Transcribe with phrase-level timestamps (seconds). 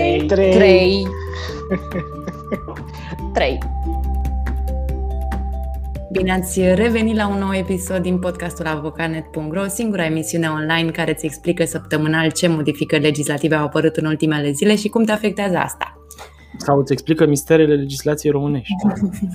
[0.00, 0.26] 3.
[0.26, 0.50] 3.
[0.52, 1.06] 3.
[3.32, 3.58] 3.
[6.12, 11.24] Bine ați revenit la un nou episod din podcastul avocanet.ro, singura emisiune online care îți
[11.24, 15.94] explică săptămânal ce modificări legislative au apărut în ultimele zile și cum te afectează asta.
[16.58, 18.72] Sau îți explică misterele legislației românești.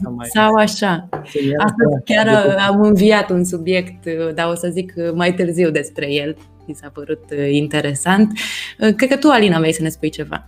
[0.03, 1.09] Sau mai- Sau așa.
[1.25, 2.13] Serial, Astăzi da.
[2.23, 6.35] chiar am înviat un subiect, dar o să zic mai târziu despre el.
[6.67, 8.31] Mi s-a părut uh, interesant.
[8.79, 10.47] Uh, Cred că tu, Alina, vrei să ne spui ceva.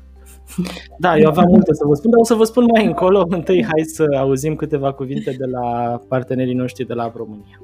[0.99, 3.25] Da, eu aveam multe să vă spun, dar o să vă spun mai încolo.
[3.37, 7.61] Întâi hai să auzim câteva cuvinte de la partenerii noștri de la România.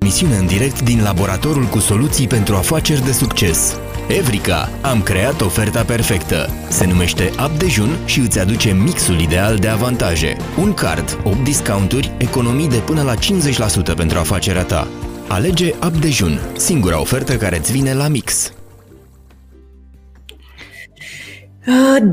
[0.00, 3.80] Misiune în direct din laboratorul cu soluții pentru afaceri de succes.
[4.08, 6.46] Evrica, am creat oferta perfectă.
[6.68, 10.36] Se numește App Dejun și îți aduce mixul ideal de avantaje.
[10.62, 14.86] Un card, 8 discounturi, economii de până la 50% pentru afacerea ta.
[15.28, 18.52] Alege App Dejun, singura ofertă care îți vine la mix.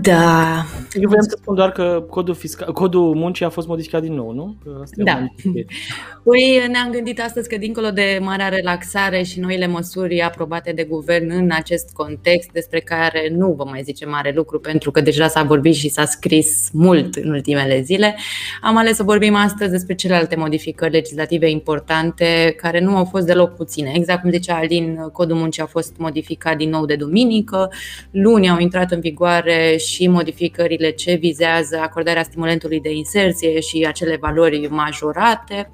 [0.02, 0.66] Da.
[0.94, 4.32] Eu vreau să spun doar că codul, fiscal, codul muncii a fost modificat din nou,
[4.32, 4.56] nu?
[4.64, 5.12] Că Asta e Da.
[5.18, 5.66] una dintre-
[6.24, 11.32] Păi ne-am gândit astăzi că dincolo de marea relaxare și noile măsuri aprobate de guvern
[11.32, 15.44] în acest context, despre care nu vă mai zice mare lucru pentru că deja s-a
[15.44, 18.16] vorbit și s-a scris mult în ultimele zile,
[18.62, 23.56] am ales să vorbim astăzi despre celelalte modificări legislative importante care nu au fost deloc
[23.56, 23.92] puține.
[23.96, 27.72] Exact cum zicea Alin, codul muncii a fost modificat din nou de duminică,
[28.12, 29.38] luni au intrat în vigoare
[29.78, 35.70] și modificările ce vizează acordarea stimulentului de inserție și acele valori majorate.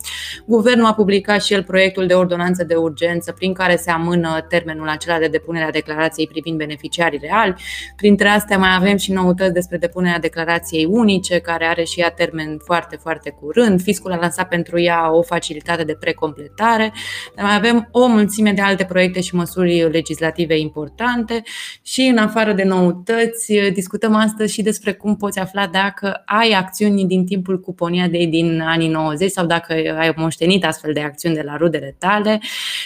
[0.45, 4.87] Guvernul a publicat și el proiectul de ordonanță de urgență prin care se amână termenul
[4.87, 7.55] acela de depunere a declarației privind beneficiarii reali.
[7.95, 12.57] Printre astea mai avem și noutăți despre depunerea declarației unice, care are și ea termen
[12.63, 13.81] foarte, foarte curând.
[13.81, 16.93] Fiscul a lansat pentru ea o facilitate de precompletare.
[17.35, 21.43] Dar mai avem o mulțime de alte proiecte și măsuri legislative importante
[21.81, 27.05] și în afară de noutăți, discutăm astăzi și despre cum poți afla dacă ai acțiuni
[27.05, 31.57] din timpul cuponiadei din anii 90 sau dacă ai moștenit astfel de acțiuni de la
[31.57, 32.39] rudele tale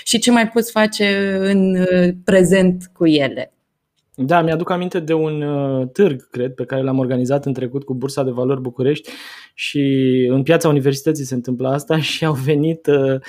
[0.03, 3.53] și ce mai poți face în uh, prezent cu ele.
[4.21, 7.93] Da, mi-aduc aminte de un uh, târg, cred, pe care l-am organizat în trecut cu
[7.93, 9.09] Bursa de Valori București
[9.53, 9.81] și
[10.29, 13.21] în piața universității se întâmplă asta și au venit uh,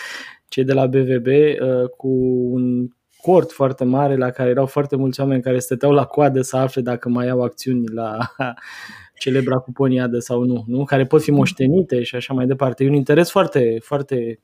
[0.49, 2.09] cei de la BVB uh, cu
[2.53, 2.89] un
[3.23, 6.83] cort foarte mare la care erau foarte mulți oameni care stăteau la coadă să afle
[6.83, 8.19] dacă mai au acțiuni la
[9.19, 12.85] celebra cuponiadă sau nu, nu, care pot fi moștenite și așa mai departe.
[12.85, 14.41] E un interes foarte, foarte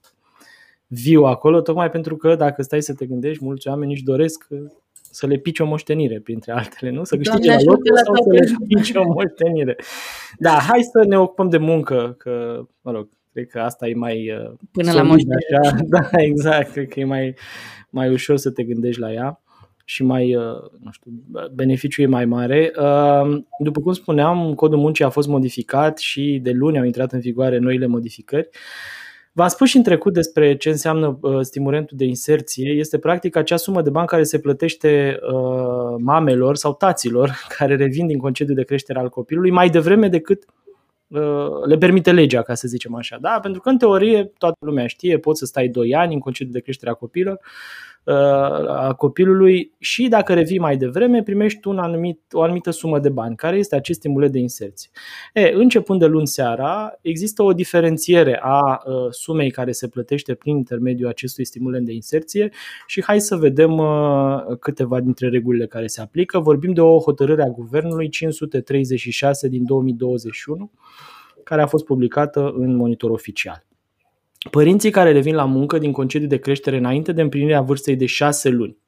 [0.86, 4.59] viu acolo, tocmai pentru că dacă stai să te gândești, mulți oameni își doresc uh,
[5.10, 7.04] să le pici o moștenire, printre altele, nu?
[7.04, 8.56] Să câștige Doamne la ajută lotă la sau să toate.
[8.69, 9.76] le pici o moștenire.
[10.38, 14.31] Da, hai să ne ocupăm de muncă, că, mă rog, cred că asta e mai
[14.31, 15.59] uh, Până la solid, moștenire.
[15.62, 15.76] Așa.
[15.94, 17.34] Da, exact, cred că e mai,
[17.96, 19.40] mai ușor să te gândești la ea
[19.84, 20.42] și mai, uh,
[20.80, 21.10] nu știu,
[21.52, 22.72] beneficiul e mai mare.
[22.78, 27.20] Uh, După cum spuneam, codul muncii a fost modificat și de luni au intrat în
[27.20, 28.48] vigoare noile modificări.
[29.32, 32.70] V-am spus și în trecut despre ce înseamnă uh, stimulentul de inserție.
[32.70, 38.06] Este practic acea sumă de bani care se plătește uh, mamelor sau taților care revin
[38.06, 40.55] din concediu de creștere al copilului mai devreme decât uh,
[41.66, 43.18] le permite legea, ca să zicem așa.
[43.20, 43.38] Da?
[43.42, 46.60] Pentru că, în teorie, toată lumea știe, poți să stai 2 ani în concediu de
[46.60, 47.95] creștere a copilor, uh,
[48.68, 53.36] a copilului și dacă revii mai devreme, primești un anumit, o anumită sumă de bani,
[53.36, 54.90] care este acest stimulet de inserție.
[55.34, 60.56] E, începând de luni seara, există o diferențiere a uh, sumei care se plătește prin
[60.56, 62.50] intermediul acestui stimulent de inserție
[62.86, 66.38] și hai să vedem uh, câteva dintre regulile care se aplică.
[66.38, 70.70] Vorbim de o hotărâre a Guvernului 536 din 2021,
[71.44, 73.64] care a fost publicată în monitor oficial.
[74.51, 78.48] Părinții care revin la muncă din concediu de creștere înainte de împlinirea vârstei de 6
[78.48, 78.78] luni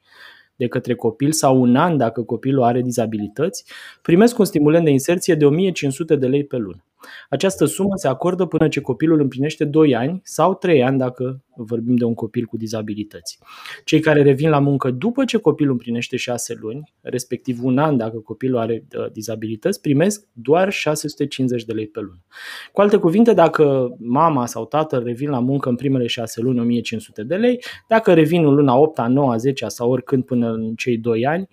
[0.59, 3.65] de către copil sau un an dacă copilul are dizabilități,
[4.03, 6.85] primesc un stimulent de inserție de 1500 de lei pe lună.
[7.29, 11.97] Această sumă se acordă până ce copilul împlinește 2 ani sau 3 ani dacă vorbim
[11.97, 13.39] de un copil cu dizabilități.
[13.85, 18.19] Cei care revin la muncă după ce copilul împlinește 6 luni, respectiv un an dacă
[18.19, 22.25] copilul are uh, dizabilități, primesc doar 650 de lei pe lună.
[22.73, 27.23] Cu alte cuvinte, dacă mama sau tatăl revin la muncă în primele 6 luni 1500
[27.23, 31.27] de lei, dacă revin în luna 8, 9, 10 sau oricând până în cei 2
[31.27, 31.49] ani,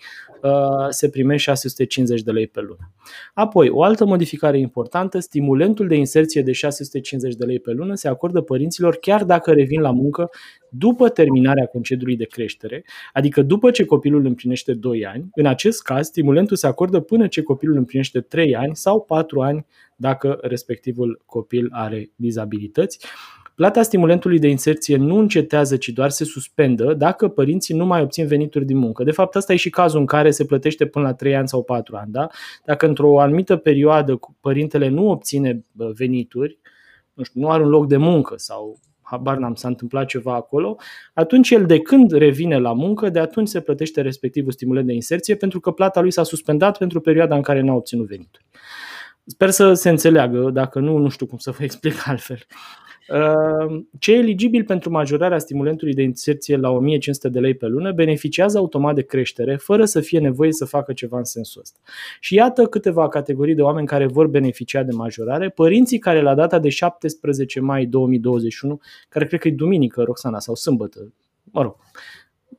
[0.90, 2.92] se primește 650 de lei pe lună.
[3.34, 8.08] Apoi, o altă modificare importantă, stimulentul de inserție de 650 de lei pe lună se
[8.08, 10.30] acordă părinților chiar dacă revin la muncă
[10.70, 15.30] după terminarea concediului de creștere, adică după ce copilul împlinește 2 ani.
[15.34, 19.66] În acest caz, stimulentul se acordă până ce copilul împlinește 3 ani sau 4 ani
[19.96, 23.06] dacă respectivul copil are dizabilități.
[23.56, 28.28] Plata stimulentului de inserție nu încetează, ci doar se suspendă dacă părinții nu mai obțin
[28.28, 29.04] venituri din muncă.
[29.04, 31.64] De fapt, asta e și cazul în care se plătește până la 3 ani sau
[31.64, 32.12] 4 ani.
[32.12, 32.28] Da?
[32.66, 36.60] Dacă într-o anumită perioadă părintele nu obține venituri,
[37.14, 40.76] nu, știu, nu are un loc de muncă sau habar n-am, s-a întâmplat ceva acolo,
[41.14, 45.36] atunci el de când revine la muncă, de atunci se plătește respectivul stimulent de inserție
[45.36, 48.46] pentru că plata lui s-a suspendat pentru perioada în care n-a obținut venituri.
[49.26, 52.40] Sper să se înțeleagă, dacă nu, nu știu cum să vă explic altfel.
[53.08, 58.58] Ehm, cei eligibili pentru majorarea stimulentului de inserție la 1500 de lei pe lună beneficiază
[58.58, 61.80] automat de creștere, fără să fie nevoie să facă ceva în sensul ăsta.
[62.20, 65.50] Și iată câteva categorii de oameni care vor beneficia de majorare.
[65.50, 68.80] Părinții care la data de 17 mai 2021,
[69.10, 71.14] care cred că e duminică, Roxana, sau sâmbătă,
[71.44, 71.76] mă rog,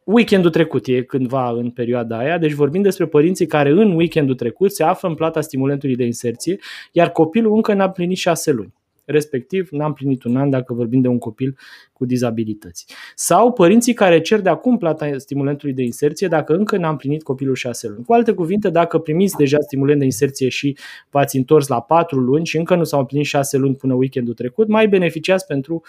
[0.04, 4.72] weekendul trecut e cândva în perioada aia, deci vorbim despre părinții care în weekendul trecut
[4.72, 6.58] se află în plata stimulentului de inserție,
[6.92, 8.74] iar copilul încă n-a plinit 6 luni
[9.06, 11.56] respectiv n-am plinit un an dacă vorbim de un copil
[11.92, 12.86] cu dizabilități.
[13.14, 17.54] Sau părinții care cer de acum plata stimulentului de inserție dacă încă n-am plinit copilul
[17.54, 18.04] 6 luni.
[18.04, 20.76] Cu alte cuvinte, dacă primiți deja stimulent de inserție și
[21.10, 24.68] v-ați întors la 4 luni și încă nu s-au împlinit 6 luni până weekendul trecut,
[24.68, 25.82] mai beneficiați pentru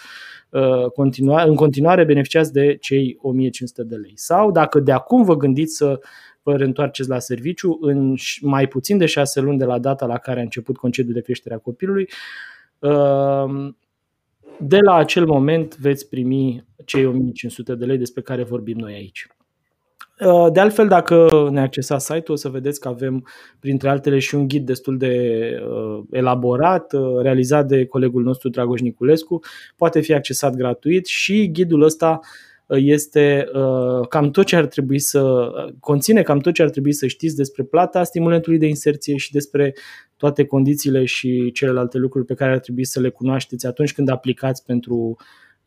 [0.49, 4.13] uh, continua, în continuare beneficiați de cei 1500 de lei.
[4.15, 5.99] Sau dacă de acum vă gândiți să
[6.43, 10.39] vă reîntoarceți la serviciu în mai puțin de 6 luni de la data la care
[10.39, 12.15] a început concediul de creștere a copilului, Ehm,
[14.59, 19.27] de la acel moment veți primi cei 1500 de lei despre care vorbim noi aici.
[20.17, 23.27] Ehm, de altfel, dacă ne accesați site-ul, o să vedeți că avem,
[23.59, 25.39] printre altele, și un ghid destul de
[25.69, 29.39] uh, elaborat, uh, realizat de colegul nostru Dragoș Niculescu.
[29.75, 32.19] Poate fi accesat gratuit și ghidul ăsta
[32.67, 35.49] este uh, cam tot ce ar trebui să
[35.79, 39.73] conține cam tot ce ar trebui să știți despre plata stimulentului de inserție și despre
[40.17, 44.65] toate condițiile și celelalte lucruri pe care ar trebui să le cunoașteți atunci când aplicați
[44.65, 45.17] pentru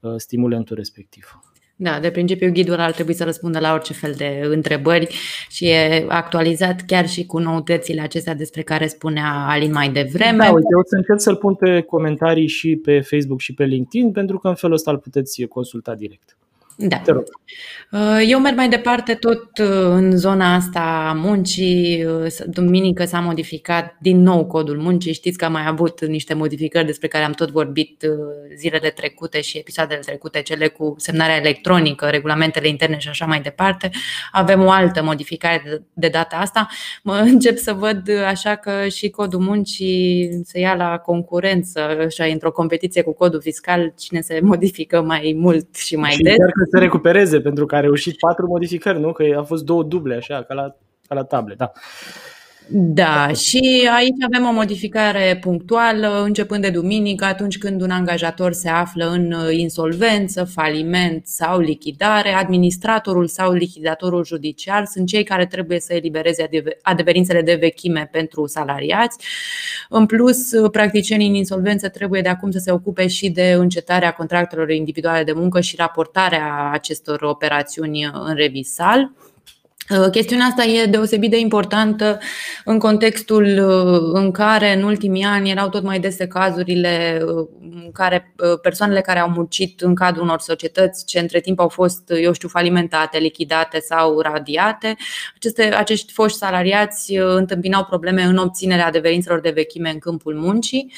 [0.01, 1.41] uh, stimulentul respectiv.
[1.83, 5.15] Da, de principiu ghidul ar trebui să răspundă la orice fel de întrebări
[5.49, 10.45] și e actualizat chiar și cu noutățile acestea despre care spunea Alin mai devreme.
[10.45, 14.13] Da, uite, o să încerc să-l pun pe comentarii și pe Facebook și pe LinkedIn
[14.13, 16.37] pentru că în felul ăsta îl puteți consulta direct.
[16.89, 17.03] Da.
[17.91, 22.05] Uh, eu merg mai departe tot uh, în zona asta a muncii.
[22.05, 25.13] Uh, duminică s-a modificat din nou codul muncii.
[25.13, 28.07] Știți că am mai avut niște modificări despre care am tot vorbit
[28.57, 33.91] zilele trecute și episoadele trecute, cele cu semnarea electronică, regulamentele interne și așa mai departe.
[34.33, 36.69] Avem o altă modificare de data asta.
[37.03, 42.53] Mă încep să văd așa că și codul muncii se ia la concurență, așa, într-o
[42.53, 46.37] competiție cu codul fiscal, cine se modifică mai mult și mai și des
[46.71, 49.13] să recupereze pentru că a reușit patru modificări, nu?
[49.13, 50.77] Că a fost două duble, așa, ca la,
[51.09, 51.73] ca la table, da.
[52.73, 58.69] Da, și aici avem o modificare punctuală, începând de duminică, atunci când un angajator se
[58.69, 65.81] află în uh, insolvență, faliment sau lichidare, administratorul sau lichidatorul judiciar sunt cei care trebuie
[65.81, 66.49] să elibereze
[66.83, 69.19] adeverințele de vechime pentru salariați.
[69.89, 74.13] În plus, uh, practicienii în insolvență trebuie de acum să se ocupe și de încetarea
[74.13, 79.13] contractelor individuale de muncă și raportarea acestor operațiuni în revisal.
[79.91, 82.19] Uh, chestiunea asta e deosebit de importantă
[82.65, 87.91] în contextul uh, în care în ultimii ani erau tot mai dese cazurile uh, în
[87.93, 92.33] care persoanele care au muncit în cadrul unor societăți ce între timp au fost, eu
[92.33, 94.97] știu, falimentate, lichidate sau radiate,
[95.35, 100.93] aceste, acești foști salariați întâmpinau probleme în obținerea adeverințelor de vechime în câmpul muncii,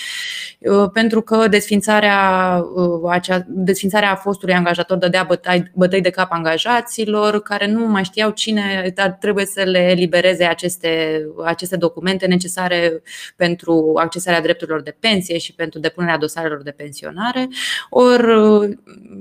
[0.93, 2.61] pentru că desfințarea,
[3.09, 8.82] acea, desfințarea fostului angajator dădea bătăi, bătăi de cap angajaților care nu mai știau cine
[9.21, 13.03] trebuie să le elibereze aceste, aceste documente necesare
[13.37, 17.49] pentru accesarea drepturilor de pensie și pentru depunerea dosarelor de pensionare,
[17.91, 18.79] ori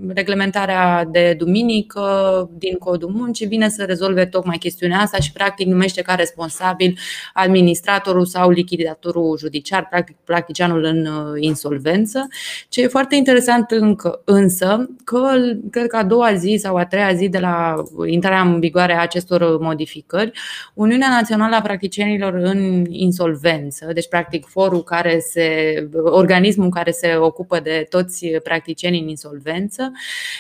[0.08, 6.02] reglementarea de duminică din codul muncii vine să rezolve tocmai chestiunea asta și practic numește
[6.02, 6.98] ca responsabil
[7.34, 12.28] administratorul sau lichidatorul judiciar, practic practicianul în uh, insolvență.
[12.70, 15.32] Ce e foarte interesant încă, însă, că
[15.72, 19.02] cred că a doua zi sau a treia zi de la intrarea în vigoare a
[19.02, 20.32] acestor modificări.
[20.74, 27.60] Uniunea Națională a Practicienilor în Insolvență, deci practic forul care se, organismul care se ocupă
[27.60, 29.92] de toți practicienii în insolvență,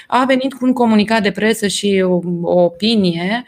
[0.07, 3.43] a venit cu un comunicat de presă și o, o opinie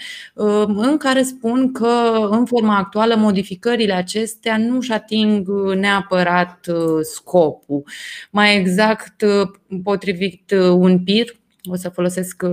[0.67, 6.67] în care spun că în forma actuală modificările acestea nu își ating neapărat
[7.01, 7.83] scopul.
[8.31, 9.23] Mai exact,
[9.83, 11.35] potrivit un PIR,
[11.71, 12.43] o să folosesc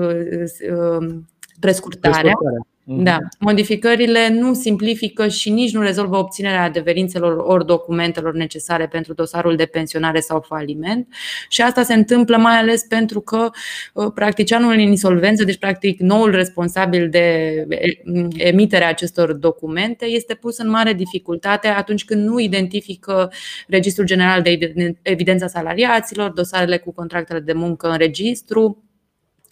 [1.61, 2.21] prescurtarea.
[2.21, 2.67] prescurtarea.
[2.90, 3.02] Mhm.
[3.02, 3.19] Da.
[3.38, 9.64] Modificările nu simplifică și nici nu rezolvă obținerea adeverințelor ori documentelor necesare pentru dosarul de
[9.64, 11.09] pensionare sau faliment.
[11.49, 13.50] Și asta se întâmplă mai ales pentru că
[13.95, 17.67] uh, practicianul în insolvență, deci practic noul responsabil de
[18.37, 23.33] emiterea acestor documente, este pus în mare dificultate atunci când nu identifică
[23.69, 28.90] Registrul General de Evidența Salariaților, dosarele cu contractele de muncă în registru,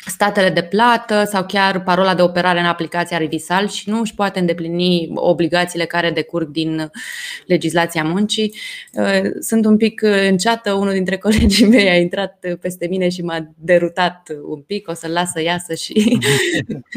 [0.09, 4.39] statele de plată sau chiar parola de operare în aplicația Revisal și nu își poate
[4.39, 6.91] îndeplini obligațiile care decurg din
[7.47, 8.55] legislația muncii.
[8.93, 13.53] Uh, sunt un pic înceată, unul dintre colegii mei a intrat peste mine și m-a
[13.57, 16.19] derutat un pic, o să-l las să iasă și...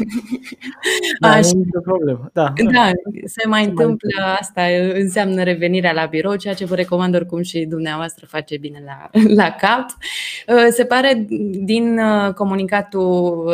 [1.20, 1.50] da, Așa.
[1.54, 2.30] nu problemă.
[2.32, 2.52] Da.
[2.72, 2.90] da,
[3.24, 4.62] se mai întâmplă asta,
[4.94, 9.10] înseamnă revenirea la birou, ceea ce vă recomand oricum și dumneavoastră face bine la,
[9.42, 9.86] la cap.
[10.48, 13.01] Uh, se pare din uh, comunicat raportul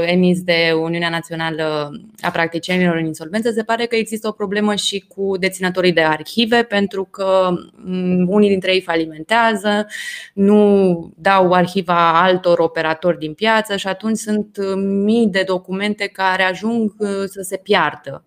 [0.07, 1.91] emis de Uniunea Națională
[2.21, 6.63] a Practicienilor în Insolvență, se pare că există o problemă și cu deținătorii de arhive,
[6.63, 7.49] pentru că
[7.85, 9.87] mm, unii dintre ei falimentează,
[10.35, 16.95] nu dau arhiva altor operatori din piață și atunci sunt mii de documente care ajung
[16.99, 18.25] uh, să se piardă.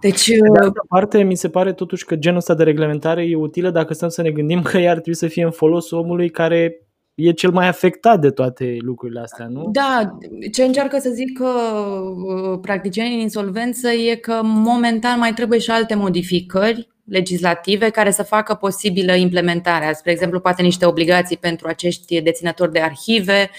[0.00, 3.36] Deci, de uh, altă parte, mi se pare totuși că genul ăsta de reglementare e
[3.36, 6.30] utilă dacă stăm să ne gândim că ea ar trebui să fie în folosul omului
[6.30, 9.68] care e cel mai afectat de toate lucrurile astea, nu?
[9.72, 10.18] Da,
[10.52, 15.70] ce încearcă să zic că uh, practicienii în insolvență e că momentan mai trebuie și
[15.70, 19.92] alte modificări legislative care să facă posibilă implementarea.
[19.92, 23.50] Spre exemplu, poate niște obligații pentru acești deținători de arhive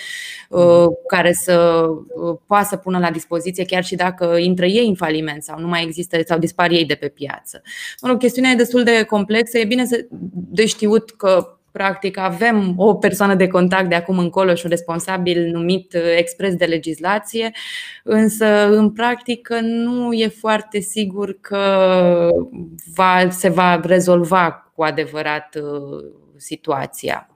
[0.50, 4.96] uh, care să uh, poată să pună la dispoziție chiar și dacă intră ei în
[4.96, 7.62] faliment sau nu mai există sau dispar ei de pe piață.
[8.02, 9.58] Mă rog, chestiunea e destul de complexă.
[9.58, 9.86] E bine
[10.32, 15.50] de știut că Practic avem o persoană de contact de acum încolo și un responsabil
[15.52, 17.52] numit uh, expres de legislație,
[18.04, 21.60] însă în practică nu e foarte sigur că
[22.96, 27.30] va, se va rezolva cu adevărat uh, situația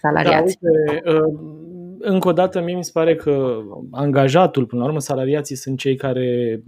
[0.00, 0.58] salariații.
[0.60, 1.56] Da, uite, uh,
[1.98, 3.58] încă o dată, mie mi se pare că
[3.90, 6.60] angajatul, până la urmă, salariații sunt cei care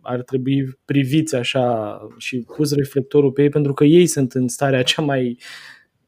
[0.00, 4.82] ar trebui priviți așa și pus reflectorul pe ei, pentru că ei sunt în starea
[4.82, 5.38] cea mai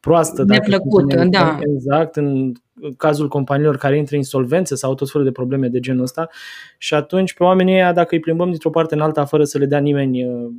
[0.00, 0.44] proastă.
[0.46, 1.58] Neplăcută, da.
[1.74, 2.52] Exact, în
[2.96, 6.28] cazul companiilor care intră în insolvență sau tot felul de probleme de genul ăsta
[6.78, 9.66] și atunci pe oamenii ăia, dacă îi plimbăm dintr-o parte în alta fără să le
[9.66, 10.50] dea nimeni uh,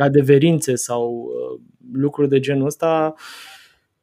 [0.00, 1.60] adeverințe sau uh,
[1.92, 3.14] lucruri de genul ăsta,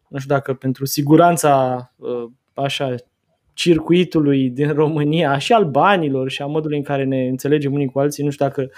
[0.07, 2.95] nu știu dacă pentru siguranța uh, așa
[3.53, 7.99] circuitului din România și al banilor și a modului în care ne înțelegem unii cu
[7.99, 8.69] alții, nu știu dacă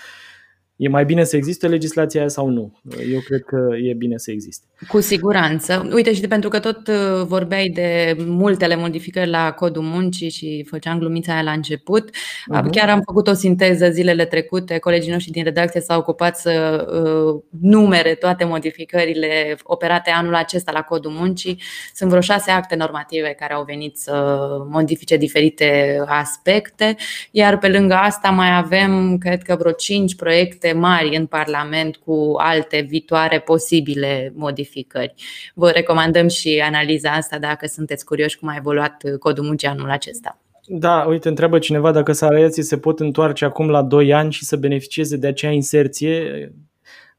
[0.75, 2.79] E mai bine să existe legislația aia sau nu?
[3.11, 4.65] Eu cred că e bine să existe.
[4.87, 5.89] Cu siguranță.
[5.93, 10.65] Uite, și de pentru că tot uh, vorbeai de multele modificări la codul muncii și
[10.69, 12.69] făceam glumița aia la început, uh-huh.
[12.71, 14.77] chiar am făcut o sinteză zilele trecute.
[14.77, 16.85] Colegii noștri din redacție s-au ocupat să
[17.33, 21.61] uh, numere toate modificările operate anul acesta la codul muncii.
[21.93, 26.95] Sunt vreo șase acte normative care au venit să modifice diferite aspecte,
[27.31, 32.33] iar pe lângă asta mai avem, cred că vreo cinci proiecte mari în Parlament cu
[32.37, 35.13] alte viitoare posibile modificări.
[35.53, 40.37] Vă recomandăm și analiza asta dacă sunteți curioși cum a evoluat codul muncii anul acesta.
[40.65, 44.55] Da, uite, întreabă cineva dacă salariații se pot întoarce acum la 2 ani și să
[44.55, 46.51] beneficieze de acea inserție.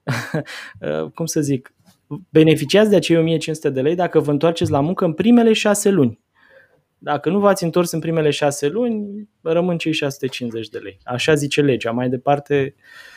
[1.15, 1.75] cum să zic,
[2.31, 6.21] beneficiați de acei 1500 de lei dacă vă întoarceți la muncă în primele 6 luni.
[6.99, 10.99] Dacă nu v-ați întors în primele 6 luni, rămân cei 650 de lei.
[11.05, 11.91] Așa zice legea.
[11.91, 13.14] Mai departe, Uh,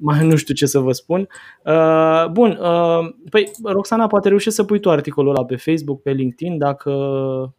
[0.00, 1.28] mai nu știu ce să vă spun.
[1.64, 6.10] Uh, bun, uh, păi Roxana, poate reușești să pui tu articolul ăla pe Facebook, pe
[6.10, 6.92] LinkedIn, dacă...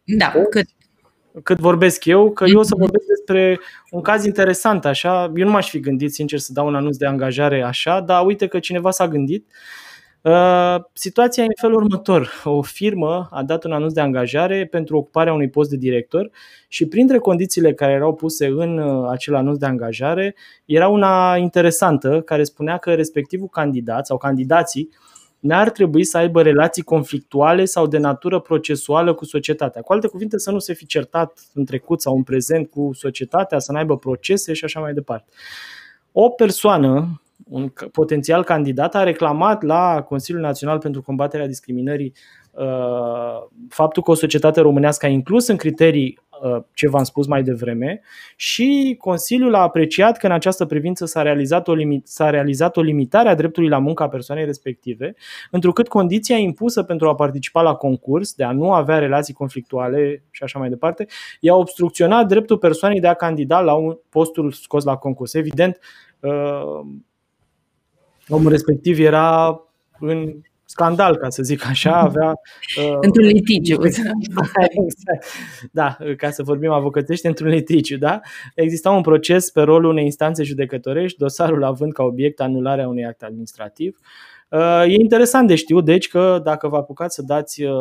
[0.04, 0.66] Da, cât
[1.42, 2.80] cât vorbesc eu, că eu o să mhm.
[2.80, 5.32] vorbesc despre un caz interesant așa.
[5.36, 8.46] Eu nu m-aș fi gândit, sincer, să dau un anunț de angajare așa, dar uite
[8.46, 9.46] că cineva s-a gândit.
[9.46, 9.89] Uh,
[10.92, 12.30] situația e în felul următor.
[12.44, 16.30] O firmă a dat un anunț de angajare pentru ocuparea unui post de director
[16.68, 20.34] și printre condițiile care erau puse în uh, acel anunț de angajare
[20.64, 24.88] era una interesantă care spunea că respectivul candidat sau candidații
[25.38, 29.82] n-ar trebui să aibă relații conflictuale sau de natură procesuală cu societatea.
[29.82, 33.58] Cu alte cuvinte, să nu se fi certat în trecut sau în prezent cu societatea,
[33.58, 35.32] să nu aibă procese și așa mai departe.
[36.12, 42.12] O persoană un potențial candidat a reclamat la Consiliul Național pentru Combaterea Discriminării
[43.68, 48.00] faptul că o societate românească a inclus în criterii Uh, ce v-am spus mai devreme
[48.36, 52.80] și Consiliul a apreciat că în această privință s-a realizat o, limit, s-a realizat o
[52.80, 55.14] limitare a dreptului la muncă a persoanei respective,
[55.50, 60.42] întrucât condiția impusă pentru a participa la concurs, de a nu avea relații conflictuale și
[60.42, 61.06] așa mai departe,
[61.40, 65.34] i-a obstrucționat dreptul persoanei de a candida la un postul scos la concurs.
[65.34, 65.78] Evident,
[66.20, 66.80] uh,
[68.30, 69.60] omul respectiv era
[69.98, 70.34] în
[70.64, 72.32] scandal, ca să zic așa, avea...
[72.78, 73.84] Uh, într-un litigiu.
[73.84, 75.26] exact.
[75.72, 78.20] Da, ca să vorbim avocătește, într-un litigiu, da?
[78.54, 83.22] Exista un proces pe rolul unei instanțe judecătorești, dosarul având ca obiect anularea unui act
[83.22, 83.98] administrativ.
[84.50, 87.72] Uh, e interesant de știut, deci, că dacă vă apucați să dați uh,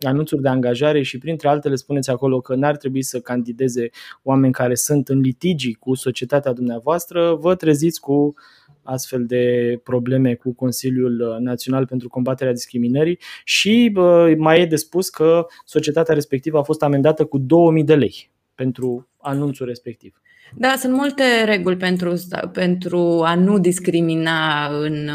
[0.00, 3.90] anunțuri de angajare și printre altele spuneți acolo că n-ar trebui să candideze
[4.22, 8.34] oameni care sunt în litigi cu societatea dumneavoastră, vă treziți cu
[8.82, 13.92] astfel de probleme cu Consiliul Național pentru combaterea discriminării și
[14.36, 19.08] mai e de spus că societatea respectivă a fost amendată cu 2000 de lei pentru
[19.20, 20.20] anunțul respectiv.
[20.54, 22.14] Da, sunt multe reguli pentru,
[22.52, 25.10] pentru a nu discrimina în,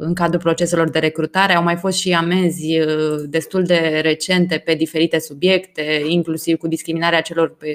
[0.00, 1.54] în cadrul proceselor de recrutare.
[1.54, 7.20] Au mai fost și amenzi uh, destul de recente pe diferite subiecte, inclusiv cu discriminarea
[7.20, 7.74] celor pe,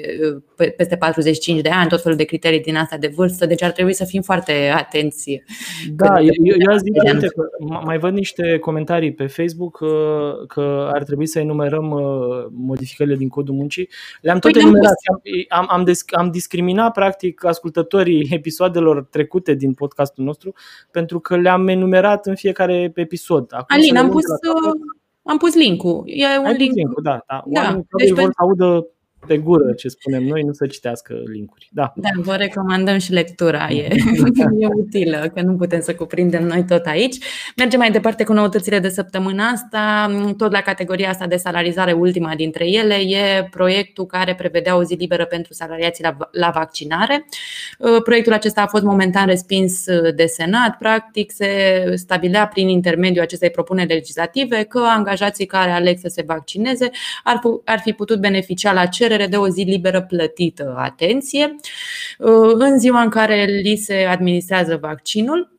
[0.56, 3.70] pe, peste 45 de ani, tot felul de criterii din asta de vârstă, deci ar
[3.70, 5.42] trebui să fim foarte atenți.
[5.94, 6.32] Da, eu,
[6.70, 7.42] eu zic că
[7.84, 13.16] mai văd niște comentarii pe Facebook că, uh, că ar trebui să enumerăm uh, modificările
[13.16, 13.88] din codul muncii.
[14.20, 14.94] Le-am tot păi enumerat.
[15.48, 17.04] Am, am, am, am discriminat practic
[17.42, 20.52] ascultătorii episoadelor trecute din podcastul nostru
[20.90, 23.46] pentru că le-am enumerat în fiecare episod.
[23.50, 24.24] Acum Alin, am pus,
[25.22, 26.02] am pus link-ul.
[26.06, 26.74] E un link.
[26.74, 27.24] link da, da.
[27.26, 27.42] da.
[27.46, 28.86] Oamenii deci vor să audă
[29.26, 31.68] pe gură ce spunem noi, nu să citească linkuri.
[31.72, 33.88] Da, da vă recomandăm și lectura, e,
[34.60, 37.16] e utilă, că nu putem să cuprindem noi tot aici.
[37.56, 42.34] Mergem mai departe cu noutățile de săptămâna asta, tot la categoria asta de salarizare, ultima
[42.34, 47.26] dintre ele, e proiectul care prevedea o zi liberă pentru salariații la, la vaccinare.
[47.78, 49.84] Uh, proiectul acesta a fost momentan respins
[50.14, 51.46] de Senat, practic se
[51.94, 56.90] stabilea prin intermediul acestei propuneri legislative că angajații care aleg să se vaccineze
[57.24, 61.56] ar, ar fi putut beneficia la cerere cerere de o zi liberă plătită, atenție,
[62.18, 65.55] uh, în ziua în care li se administrează vaccinul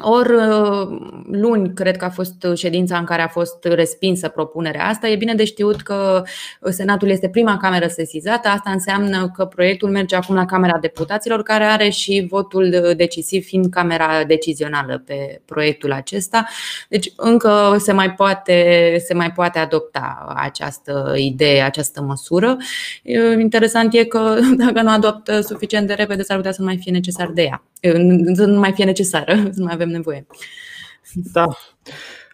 [0.00, 0.98] ori uh,
[1.30, 5.08] luni, cred că a fost ședința în care a fost respinsă propunerea asta.
[5.08, 6.22] E bine de știut că
[6.68, 8.48] Senatul este prima cameră sesizată.
[8.48, 13.70] Asta înseamnă că proiectul merge acum la Camera Deputaților, care are și votul decisiv fiind
[13.70, 16.46] Camera decizională pe proiectul acesta.
[16.88, 22.56] Deci încă se mai poate, se mai poate adopta această idee, această măsură.
[23.38, 26.92] Interesant e că dacă nu adoptă suficient de repede, s-ar putea să nu mai fie
[26.92, 27.62] necesar de ea.
[28.34, 30.26] Să nu mai fie necesară, să nu mai avem avem nevoie.
[31.14, 31.46] Da.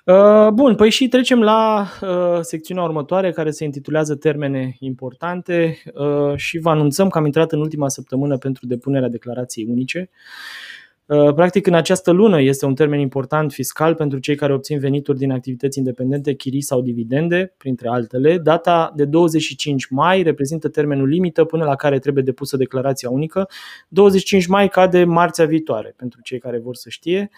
[0.05, 6.37] Uh, bun, păi și trecem la uh, secțiunea următoare care se intitulează Termene importante uh,
[6.37, 10.11] și vă anunțăm că am intrat în ultima săptămână pentru depunerea declarației unice.
[11.35, 15.31] Practic, în această lună este un termen important fiscal pentru cei care obțin venituri din
[15.31, 18.39] activități independente, chirii sau dividende, printre altele.
[18.39, 23.49] Data de 25 mai reprezintă termenul limită până la care trebuie depusă declarația unică.
[23.89, 27.31] 25 mai cade marțea viitoare, pentru cei care vor să știe.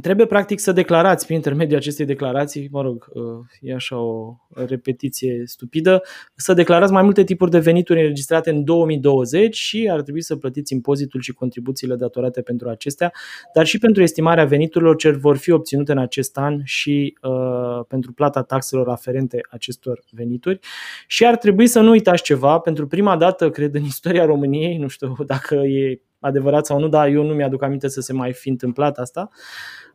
[0.00, 3.22] Trebuie practic să declarați prin intermediul acestei declarații, mă rog, uh,
[3.60, 6.02] e așa o repetiție stupidă,
[6.34, 10.72] să declarați mai multe tipuri de venituri înregistrate în 2020 și ar trebui să plătiți
[10.72, 13.12] impozitul și contribuțiile datorate pentru acestea,
[13.54, 18.12] dar și pentru estimarea veniturilor ce vor fi obținute în acest an și uh, pentru
[18.12, 20.58] plata taxelor aferente acestor venituri.
[21.06, 24.88] Și ar trebui să nu uitați ceva, pentru prima dată, cred, în istoria României, nu
[24.88, 28.48] știu dacă e adevărat sau nu, dar eu nu mi-aduc aminte să se mai fi
[28.48, 29.28] întâmplat asta.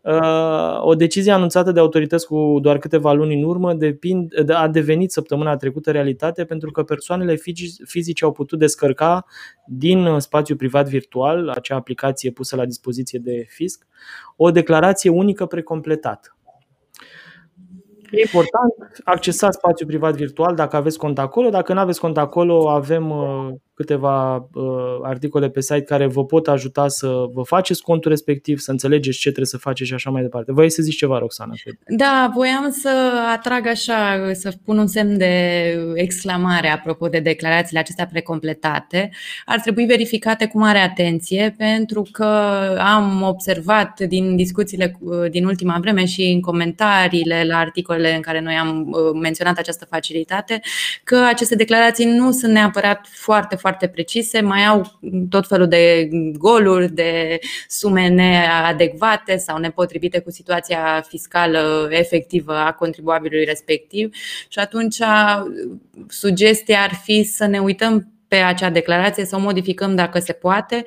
[0.01, 5.11] Uh, o decizie anunțată de autorități cu doar câteva luni în urmă depind, a devenit
[5.11, 7.35] săptămâna trecută realitate pentru că persoanele
[7.85, 9.25] fizice au putut descărca
[9.65, 13.87] din spațiu privat virtual, acea aplicație pusă la dispoziție de fisc,
[14.35, 16.37] o declarație unică precompletată.
[18.11, 21.49] E important, accesați spațiu privat virtual dacă aveți cont acolo.
[21.49, 24.63] Dacă nu aveți cont acolo, avem uh, câteva uh,
[25.03, 29.27] articole pe site care vă pot ajuta să vă faceți contul respectiv, să înțelegeți ce
[29.27, 30.51] trebuie să faceți și așa mai departe.
[30.51, 31.53] Voi să zici ceva, Roxana?
[31.63, 31.75] Cred.
[31.87, 35.33] Da, voiam să atrag așa, să pun un semn de
[35.93, 39.09] exclamare apropo de declarațiile acestea precompletate.
[39.45, 42.25] Ar trebui verificate cu mare atenție pentru că
[42.79, 48.55] am observat din discuțiile din ultima vreme și în comentariile la articolele în care noi
[48.55, 50.59] am uh, menționat această facilitate
[51.03, 54.99] că aceste declarații nu sunt neapărat foarte, foarte foarte precise, mai au
[55.29, 63.45] tot felul de goluri, de sume neadecvate sau nepotrivite cu situația fiscală efectivă a contribuabilului
[63.45, 64.15] respectiv
[64.47, 64.97] și atunci
[66.07, 70.83] sugestia ar fi să ne uităm pe acea declarație, să o modificăm dacă se poate,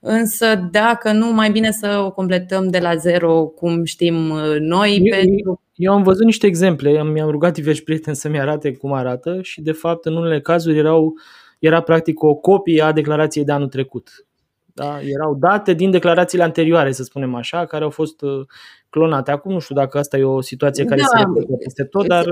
[0.00, 4.14] însă dacă nu, mai bine să o completăm de la zero, cum știm
[4.58, 5.00] noi.
[5.02, 5.62] Eu, pentru...
[5.74, 9.72] eu am văzut niște exemple, mi-am rugat diversi prieteni să-mi arate cum arată și de
[9.72, 11.14] fapt în unele cazuri erau,
[11.58, 14.26] era practic o copie a declarației de anul trecut.
[14.74, 15.00] Da?
[15.00, 18.46] Erau date din declarațiile anterioare, să spunem așa, care au fost uh,
[18.96, 19.30] clonate.
[19.30, 21.06] Acum nu știu dacă asta e o situație care da.
[21.06, 22.24] se repetă peste tot, dar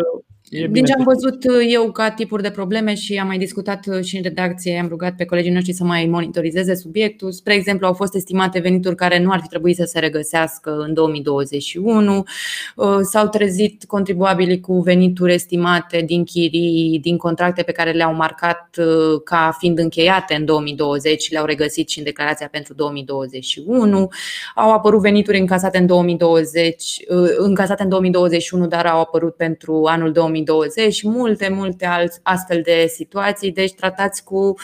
[0.70, 4.04] din ce am văzut uh, eu ca tipuri de probleme și am mai discutat uh,
[4.04, 7.32] și în redacție, am rugat pe colegii noștri să mai monitorizeze subiectul.
[7.32, 10.94] Spre exemplu, au fost estimate venituri care nu ar fi trebuit să se regăsească în
[10.94, 12.24] 2021.
[12.76, 18.76] Uh, s-au trezit contribuabilii cu venituri estimate din chirii, din contracte pe care le-au marcat
[19.24, 24.08] ca fiind încheiate în 2020 și le-au regăsit și în declarația pentru 2021.
[24.54, 26.53] Au apărut venituri încasate în 2020,
[27.36, 31.86] încasate în 2021, dar au apărut pentru anul 2020 2020, multe, multe
[32.22, 34.54] astfel de situații, deci tratați cu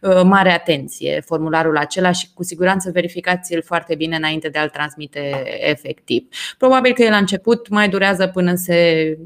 [0.00, 5.44] uh, mare atenție formularul acela și cu siguranță verificați-l foarte bine înainte de a-l transmite
[5.70, 6.28] efectiv.
[6.58, 9.18] Probabil că el la început mai durează până se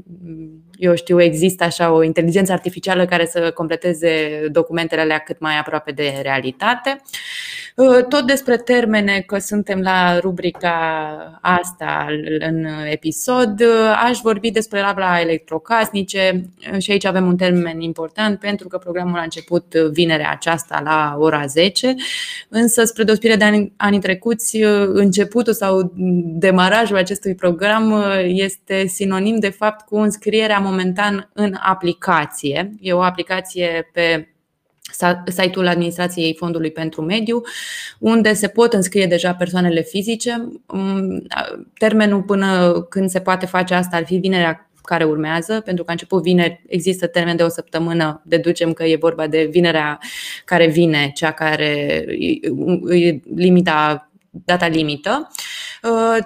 [0.77, 5.91] eu știu, există așa o inteligență artificială care să completeze documentele alea cât mai aproape
[5.91, 7.01] de realitate.
[7.77, 12.07] Uh, tot despre termene, că suntem la rubrica asta
[12.39, 16.49] în episod, uh, aș vorbi despre labla electrocasnice.
[16.73, 21.15] Uh, și aici avem un termen important pentru că programul a început vinerea aceasta la
[21.19, 21.95] ora 10,
[22.49, 24.57] însă spre deosebire de anii trecuți,
[24.93, 25.91] începutul sau
[26.23, 32.71] demarajul acestui program este sinonim de fapt cu înscrierea momentan în aplicație.
[32.79, 34.27] E o aplicație pe
[35.25, 37.41] site-ul administrației Fondului pentru Mediu,
[37.99, 40.49] unde se pot înscrie deja persoanele fizice.
[40.67, 41.27] Mm,
[41.77, 45.93] termenul până când se poate face asta ar fi vinerea care urmează, pentru că a
[45.93, 49.99] început vineri, există termen de o săptămână, deducem că e vorba de vinerea
[50.45, 52.05] care vine, cea care
[52.89, 55.27] e limita, data limită.
[55.31, 55.56] Uh,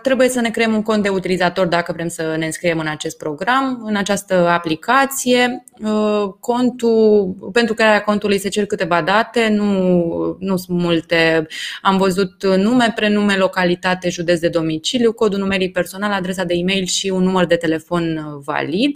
[0.02, 3.18] trebuie să ne creăm un cont de utilizator dacă vrem să ne înscriem în acest
[3.18, 5.64] program, în această aplicație.
[5.84, 11.48] Uh, contul, pentru crearea contului se cer câteva date, nu, nu sunt multe.
[11.82, 17.10] Am văzut nume, prenume, localitate, județ de domiciliu, codul numeric personal, adresa de e-mail și
[17.10, 18.96] un număr de telefon valid.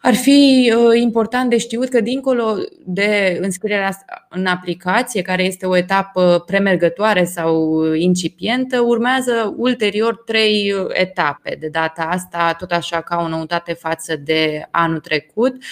[0.00, 5.76] Ar fi uh, important de știut că, dincolo de înscrierea în aplicație, care este o
[5.76, 11.56] etapă premergătoare sau incipientă, urmează ulterior trei etape.
[11.60, 15.62] De data asta, tot așa ca o noutate față de anul trecut.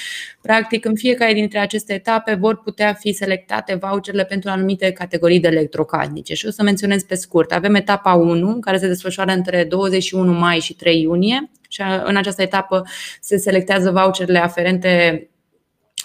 [0.43, 5.49] Practic, în fiecare dintre aceste etape vor putea fi selectate voucherele pentru anumite categorii de
[5.49, 6.35] electrocasnice.
[6.35, 7.53] Și o să menționez pe scurt.
[7.53, 11.56] Avem etapa 1, care se desfășoară între 21 mai și 3 iunie și
[12.05, 12.83] în această etapă
[13.21, 15.27] se selectează voucherele aferente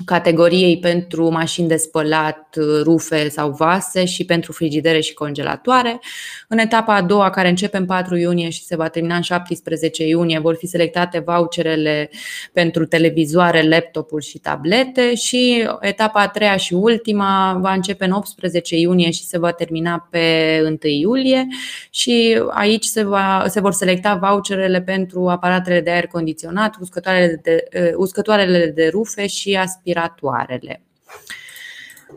[0.06, 6.00] categoriei pentru mașini de spălat, rufe sau vase și pentru frigidere și congelatoare.
[6.48, 10.08] În etapa a doua, care începe în 4 iunie și se va termina în 17
[10.08, 12.10] iunie, vor fi selectate voucherele
[12.54, 18.78] pentru televizoare, laptopuri și tablete și etapa a treia și ultima va începe în 18
[18.78, 21.48] iunie și se va termina pe 1 iulie
[21.90, 27.64] și aici se, va, se vor selecta voucherele pentru aparatele de aer condiționat, uscătoarele de,
[27.96, 30.84] uscătoarele de rufe și aspirații aspiratoarele.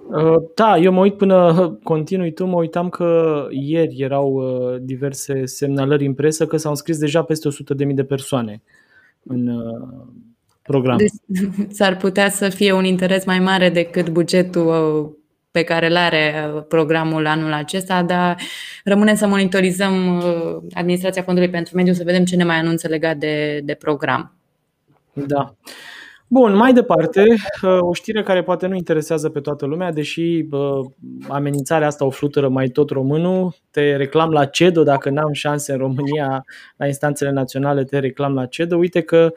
[0.09, 5.47] Uh, da, eu mă uit până continui tu, mă uitam că ieri erau uh, diverse
[5.47, 7.49] semnalări în presă că s-au înscris deja peste
[7.87, 8.63] 100.000 de persoane
[9.23, 9.89] în uh,
[10.63, 10.97] program.
[10.97, 11.47] Deci,
[11.77, 17.27] s-ar putea să fie un interes mai mare decât bugetul pe care îl are programul
[17.27, 18.37] anul acesta, dar
[18.85, 20.23] rămâne să monitorizăm
[20.73, 24.35] administrația Fondului pentru Mediu să vedem ce ne mai anunță legat de, de program.
[25.13, 25.55] Da.
[26.29, 27.25] Bun, mai departe,
[27.63, 30.47] uh, o știre care poate nu interesează pe toată lumea, deși
[31.29, 33.55] amenințarea asta o flutură mai tot românul.
[33.71, 36.45] Te reclam la CEDO, dacă n-am șanse în România
[36.77, 38.77] la instanțele naționale, te reclam la CEDO.
[38.77, 39.33] Uite că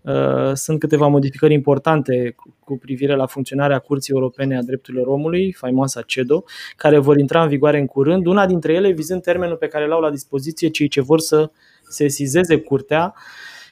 [0.00, 6.02] uh, sunt câteva modificări importante cu privire la funcționarea Curții Europene a Drepturilor Omului, faimoasa
[6.02, 6.44] CEDO,
[6.76, 8.26] care vor intra în vigoare în curând.
[8.26, 11.50] Una dintre ele vizând termenul pe care l-au la dispoziție cei ce vor să
[11.88, 13.14] sesizeze curtea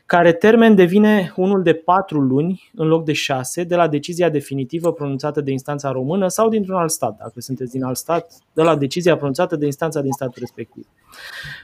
[0.06, 4.92] care termen devine unul de patru luni în loc de șase de la decizia definitivă
[4.92, 8.76] pronunțată de instanța română sau dintr-un alt stat, dacă sunteți din alt stat, de la
[8.76, 10.86] decizia pronunțată de instanța din statul respectiv.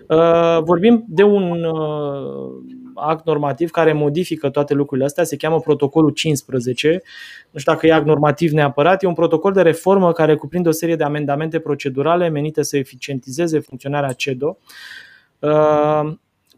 [0.09, 2.50] Uh, vorbim de un uh,
[2.94, 7.02] act normativ care modifică toate lucrurile astea, se cheamă protocolul 15.
[7.50, 10.72] Nu știu dacă e act normativ neapărat, e un protocol de reformă care cuprinde o
[10.72, 14.57] serie de amendamente procedurale menite să eficientizeze funcționarea CEDO.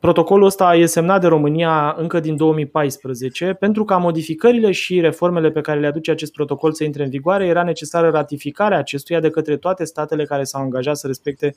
[0.05, 3.53] Uh, protocolul ăsta e semnat de România încă din 2014.
[3.53, 7.47] Pentru ca modificările și reformele pe care le aduce acest protocol să intre în vigoare,
[7.47, 11.55] era necesară ratificarea acestuia de către toate statele care s-au angajat să respecte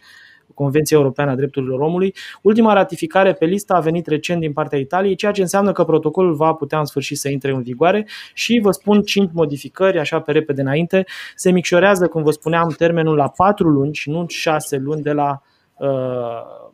[0.53, 2.15] Convenția Europeană a Drepturilor Omului.
[2.41, 6.35] Ultima ratificare pe listă a venit recent din partea Italiei, ceea ce înseamnă că protocolul
[6.35, 10.31] va putea în sfârșit să intre în vigoare și vă spun 5 modificări, așa pe
[10.31, 11.05] repede înainte.
[11.35, 15.41] Se micșorează, cum vă spuneam, termenul la 4 luni și nu 6 luni de la
[15.77, 16.66] uh,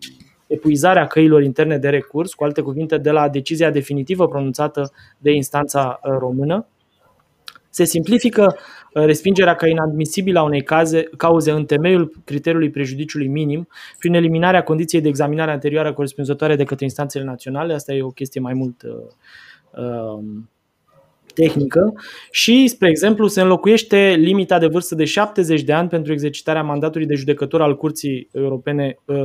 [0.54, 6.00] epuizarea căilor interne de recurs, cu alte cuvinte, de la decizia definitivă pronunțată de instanța
[6.04, 6.68] uh, română.
[7.70, 8.56] Se simplifică
[8.94, 13.68] uh, respingerea ca inadmisibilă a unei caze, cauze în temeiul criteriului prejudiciului minim
[14.00, 17.74] prin eliminarea condiției de examinare anterioară corespunzătoare de către instanțele naționale.
[17.74, 18.92] Asta e o chestie mai mult uh,
[19.72, 20.24] uh,
[21.34, 21.94] tehnică
[22.32, 27.08] și, spre exemplu, se înlocuiește limita de vârstă de 70 de ani pentru exercitarea mandatului
[27.08, 29.16] de judecător al Curții Europene uh,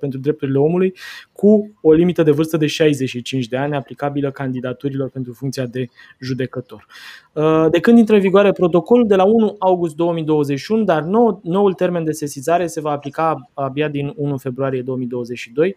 [0.00, 0.94] pentru Drepturile Omului
[1.32, 5.86] cu o limită de vârstă de 65 de ani aplicabilă candidaturilor pentru funcția de
[6.20, 6.86] judecător.
[7.32, 9.06] Uh, de când intră în vigoare protocolul?
[9.06, 13.88] De la 1 august 2021, dar nou, noul termen de sesizare se va aplica abia
[13.88, 15.76] din 1 februarie 2022.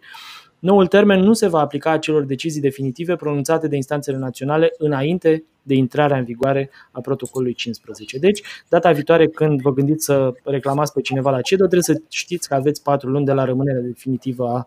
[0.60, 5.74] Noul termen nu se va aplica acelor decizii definitive pronunțate de instanțele naționale înainte de
[5.74, 8.18] intrarea în vigoare a protocolului 15.
[8.18, 12.48] Deci, data viitoare când vă gândiți să reclamați pe cineva la CEDO, trebuie să știți
[12.48, 14.66] că aveți patru luni de la rămânerea definitivă a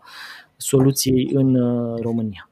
[0.56, 2.48] soluției în uh, România.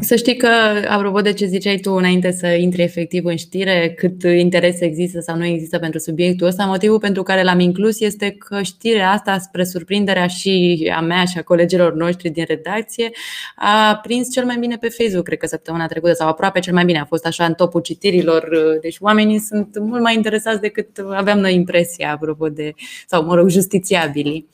[0.00, 0.48] Să știi că,
[0.88, 5.36] apropo de ce ziceai tu înainte să intri efectiv în știre, cât interes există sau
[5.36, 9.64] nu există pentru subiectul ăsta, motivul pentru care l-am inclus este că știrea asta, spre
[9.64, 13.10] surprinderea și a mea și a colegilor noștri din redacție,
[13.56, 16.84] a prins cel mai bine pe Facebook, cred că săptămâna trecută, sau aproape cel mai
[16.84, 18.48] bine, a fost așa în topul citirilor.
[18.80, 22.74] Deci oamenii sunt mult mai interesați decât aveam noi impresia, apropo de,
[23.06, 24.48] sau mă rog, justițiabilii.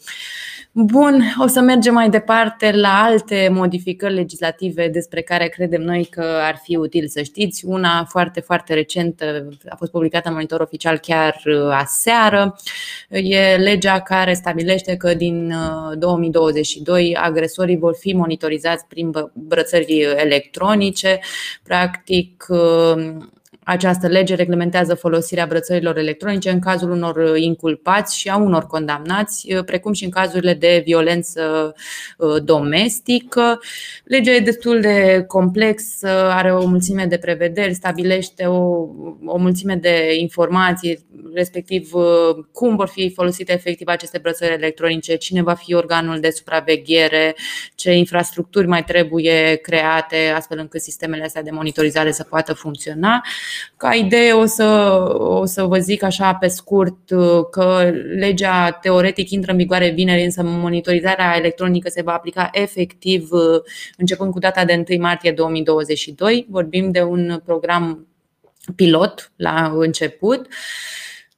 [0.72, 6.22] Bun, o să mergem mai departe la alte modificări legislative despre care credem noi că
[6.22, 7.64] ar fi util să știți.
[7.64, 12.56] Una foarte, foarte recentă a fost publicată în monitor oficial chiar uh, aseară.
[13.08, 15.54] E legea care stabilește că din
[15.94, 21.20] 2022 uh, agresorii vor fi monitorizați prin brățări electronice.
[21.62, 23.16] Practic, uh,
[23.70, 29.52] această lege reglementează folosirea brățărilor electronice în cazul unor uh, inculpați și a unor condamnați,
[29.54, 31.74] uh, precum și în cazurile de violență
[32.18, 33.60] uh, domestică.
[34.04, 38.88] Legea e destul de complexă, are o mulțime de prevederi, stabilește o,
[39.24, 41.90] o mulțime de informații, respectiv
[42.52, 47.36] cum vor fi folosite efectiv aceste brățări electronice, cine va fi organul de supraveghere,
[47.74, 53.22] ce infrastructuri mai trebuie create astfel încât sistemele astea de monitorizare să poată funcționa.
[53.76, 59.30] Ca idee o să, o să vă zic așa pe scurt uh, că legea teoretic
[59.30, 63.60] intră în vigoare vineri, însă monitorizarea electronică se va aplica efectiv uh,
[63.96, 66.46] începând cu data de 1 martie 2022.
[66.50, 68.06] Vorbim de un program
[68.76, 70.46] pilot la început.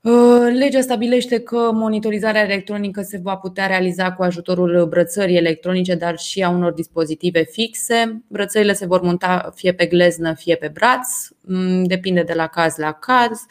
[0.02, 6.18] Uh, legea stabilește că monitorizarea electronică se va putea realiza cu ajutorul brățării electronice, dar
[6.18, 8.22] și a unor dispozitive fixe.
[8.28, 11.41] Brățările se vor monta fie pe gleznă, fie pe braț, mm,
[11.82, 13.46] depinde de la caz la caz.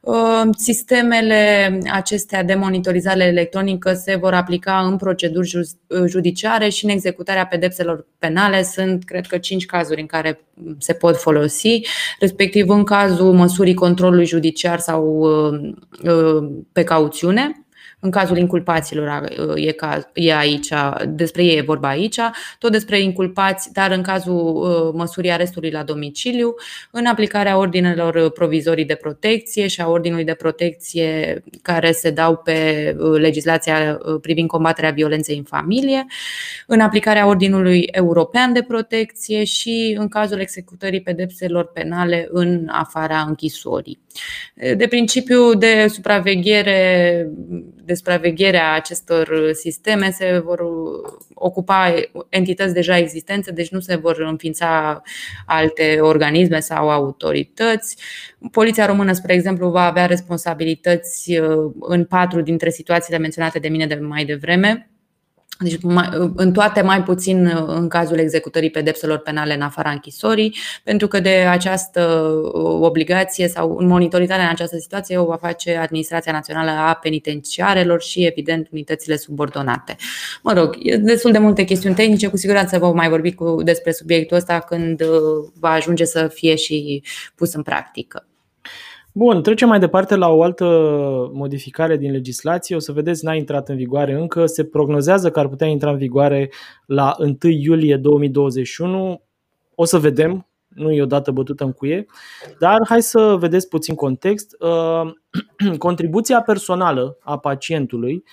[0.00, 5.58] Uh, sistemele acestea de monitorizare electronică se vor aplica în proceduri
[6.06, 8.62] judiciare și în executarea pedepselor penale.
[8.62, 10.40] Sunt, cred că, cinci cazuri în care
[10.78, 11.80] se pot folosi,
[12.18, 15.74] respectiv în cazul măsurii controlului judiciar sau uh,
[16.12, 17.63] uh, pe cauțiune
[18.04, 20.68] în cazul inculpaților e, caz, e aici,
[21.08, 22.18] despre ei e vorba aici,
[22.58, 26.54] tot despre inculpați, dar în cazul uh, măsurii arestului la domiciliu,
[26.90, 32.52] în aplicarea ordinelor provizorii de protecție și a ordinului de protecție care se dau pe
[32.98, 36.06] uh, legislația uh, privind combaterea violenței în familie,
[36.66, 43.98] în aplicarea ordinului european de protecție și în cazul executării pedepselor penale în afara închisorii.
[44.76, 47.28] De principiu de supraveghere,
[47.84, 50.60] de supraveghere a acestor sisteme se vor
[51.34, 51.94] ocupa
[52.28, 55.02] entități deja existente, deci nu se vor înființa
[55.46, 57.96] alte organisme sau autorități.
[58.50, 63.86] Poliția română, spre exemplu, va avea responsabilități uh, în patru dintre situațiile menționate de mine
[63.86, 64.88] de mai devreme
[65.58, 65.78] deci
[66.34, 71.20] în toate mai puțin uh, în cazul executării pedepselor penale în afara închisorii, pentru că
[71.20, 72.00] de această
[72.52, 78.24] uh, obligație sau monitorizarea în această situație o va face Administrația Națională a Penitenciarelor și,
[78.26, 79.96] evident, unitățile subordonate.
[80.42, 83.92] Mă rog, e destul de multe chestiuni tehnice, cu siguranță vom mai vorbi cu, despre
[83.92, 85.08] subiectul ăsta când uh,
[85.60, 87.02] va ajunge să fie și
[87.34, 88.26] pus în practică.
[89.16, 90.64] Bun, trecem mai departe la o altă
[91.32, 92.76] modificare din legislație.
[92.76, 94.46] O să vedeți, n-a intrat în vigoare încă.
[94.46, 96.50] Se prognozează că ar putea intra în vigoare
[96.86, 99.22] la 1 iulie 2021.
[99.74, 102.06] O să vedem, nu e o dată bătută în cuie,
[102.58, 104.56] dar hai să vedeți puțin context.
[104.60, 105.12] Uh,
[105.78, 108.24] contribuția personală a pacientului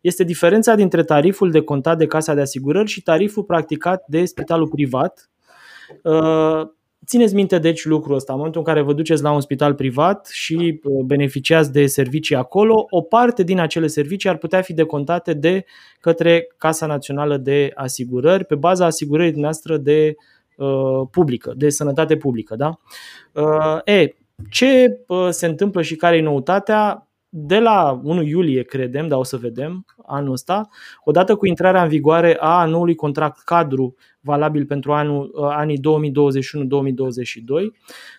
[0.00, 4.68] este diferența dintre tariful de contat de casa de asigurări și tariful practicat de spitalul
[4.68, 5.30] privat
[6.02, 6.62] uh,
[7.06, 10.28] Țineți minte deci lucrul ăsta, în momentul în care vă duceți la un spital privat
[10.32, 15.32] și uh, beneficiați de servicii acolo, o parte din acele servicii ar putea fi decontate
[15.32, 15.64] de
[16.00, 20.14] către Casa Națională de Asigurări pe baza asigurării noastre de
[20.56, 22.56] uh, publică, de sănătate publică.
[22.56, 22.80] Da?
[23.32, 24.14] Uh, e,
[24.50, 27.09] ce uh, se întâmplă și care e noutatea?
[27.32, 30.68] De la 1 iulie, credem, dar o să vedem anul ăsta,
[31.04, 35.82] odată cu intrarea în vigoare a noului contract cadru valabil pentru anul, uh, anii 2021-2022,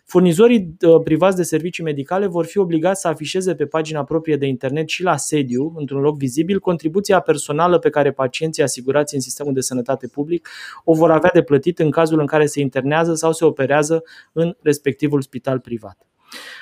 [0.05, 4.45] furnizorii uh, privați de servicii medicale vor fi obligați să afișeze pe pagina proprie de
[4.45, 9.53] internet și la sediu, într-un loc vizibil, contribuția personală pe care pacienții asigurați în sistemul
[9.53, 10.49] de sănătate public
[10.83, 14.55] o vor avea de plătit în cazul în care se internează sau se operează în
[14.61, 16.05] respectivul spital privat.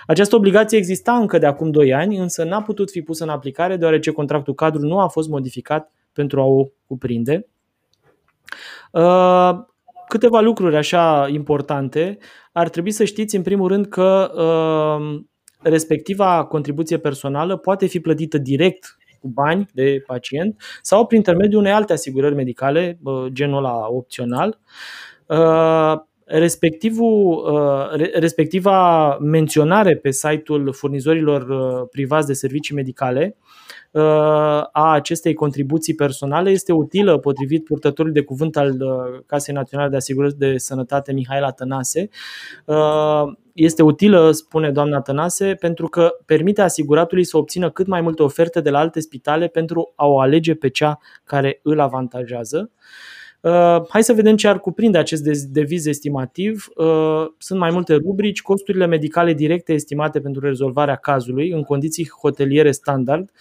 [0.07, 3.77] Această obligație exista încă de acum 2 ani, însă n-a putut fi pusă în aplicare
[3.77, 7.47] deoarece contractul cadru nu a fost modificat pentru a o cuprinde.
[8.91, 9.51] Uh,
[10.07, 12.17] câteva lucruri așa importante.
[12.51, 15.21] Ar trebui să știți, în primul rând, că uh,
[15.59, 21.71] respectiva contribuție personală poate fi plătită direct cu bani de pacient sau prin intermediul unei
[21.71, 24.59] alte asigurări medicale, uh, genul ăla opțional.
[26.31, 27.43] Respectivul,
[28.13, 31.47] respectiva menționare pe site-ul furnizorilor
[31.87, 33.35] privați de servicii medicale
[34.71, 39.95] a acestei contribuții personale este utilă potrivit purtătorului de cuvânt al uh, Casei Naționale de
[39.95, 42.09] Asigurări de Sănătate Mihaela Tănase.
[42.65, 48.23] Uh, este utilă, spune doamna Tănase, pentru că permite asiguratului să obțină cât mai multe
[48.23, 52.71] oferte de la alte spitale pentru a o alege pe cea care îl avantajează.
[52.73, 52.79] Uh,
[53.89, 56.67] hai să vedem ce ar cuprinde acest deviz estimativ.
[56.75, 62.71] Uh, sunt mai multe rubrici, costurile medicale directe estimate pentru rezolvarea cazului în condiții hoteliere
[62.71, 63.31] standard,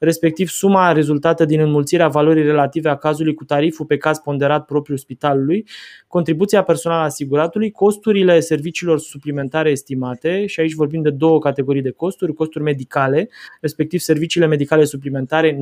[0.00, 4.96] respectiv suma rezultată din înmulțirea valorii relative a cazului cu tariful pe caz ponderat propriu
[4.96, 5.66] spitalului,
[6.06, 11.90] contribuția personală a asiguratului, costurile serviciilor suplimentare estimate, și aici vorbim de două categorii de
[11.90, 13.28] costuri, costuri medicale,
[13.60, 15.58] respectiv serviciile medicale suplimentare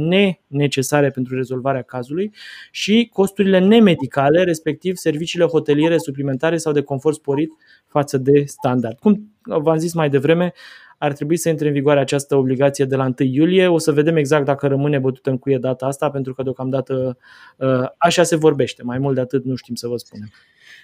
[0.48, 2.32] nenecesare pentru rezolvarea cazului
[2.70, 7.52] și costurile nemedicale, respectiv serviciile hoteliere suplimentare sau de confort sporit
[7.86, 8.98] față de standard.
[8.98, 10.52] Cum v-am zis mai devreme,
[10.98, 13.66] ar trebui să intre în vigoare această obligație de la 1 iulie.
[13.66, 17.18] O să vedem exact dacă rămâne bătută în cuie data asta, pentru că deocamdată
[17.56, 18.82] uh, așa se vorbește.
[18.82, 20.30] Mai mult de atât nu știm să vă spunem.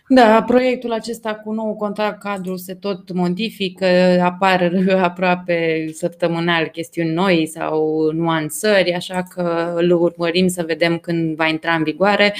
[0.08, 3.86] Da, proiectul acesta cu nou contract cadru se tot modifică,
[4.22, 11.46] apar aproape săptămânal chestiuni noi sau nuanțări, așa că îl urmărim să vedem când va
[11.46, 12.34] intra în vigoare.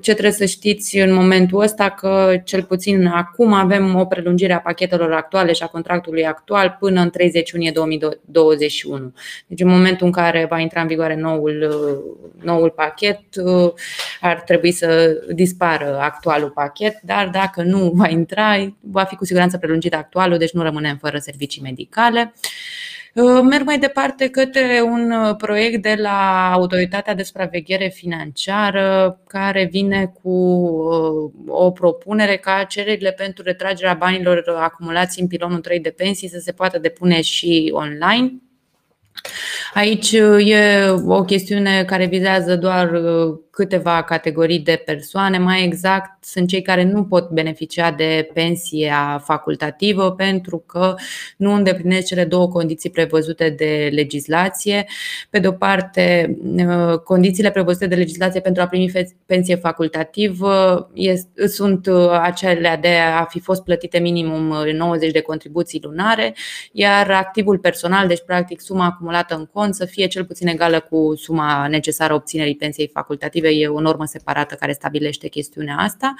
[0.00, 4.60] Ce trebuie să știți în momentul ăsta că cel puțin acum avem o prelungire a
[4.60, 9.12] pachetelor actuale și a contractului actual până în 30 iunie 2021.
[9.46, 11.68] Deci în momentul în care va intra în vigoare noul,
[12.42, 13.20] noul pachet,
[14.20, 19.58] ar trebui să dispară actualul pachet dar dacă nu va intra, va fi cu siguranță
[19.58, 22.32] prelungit actualul, deci nu rămânem fără servicii medicale.
[23.14, 29.68] Uh, merg mai departe către un uh, proiect de la Autoritatea de Supraveghere Financiară care
[29.70, 35.90] vine cu uh, o propunere ca cererile pentru retragerea banilor acumulați în pilonul 3 de
[35.90, 38.32] pensii să se poată depune și online.
[39.74, 40.12] Aici
[40.44, 42.90] e o chestiune care vizează doar
[43.58, 50.12] câteva categorii de persoane, mai exact sunt cei care nu pot beneficia de pensia facultativă
[50.12, 50.94] pentru că
[51.36, 54.86] nu îndeplinesc cele două condiții prevăzute de legislație.
[55.30, 56.36] Pe de o parte,
[57.04, 58.92] condițiile prevăzute de legislație pentru a primi
[59.26, 60.90] pensie facultativă
[61.46, 61.86] sunt
[62.20, 66.34] acelea de a fi fost plătite minimum 90 de contribuții lunare,
[66.72, 71.14] iar activul personal, deci practic suma acumulată în cont, să fie cel puțin egală cu
[71.16, 76.14] suma necesară obținerii pensiei facultative administrative e o normă separată care stabilește chestiunea asta.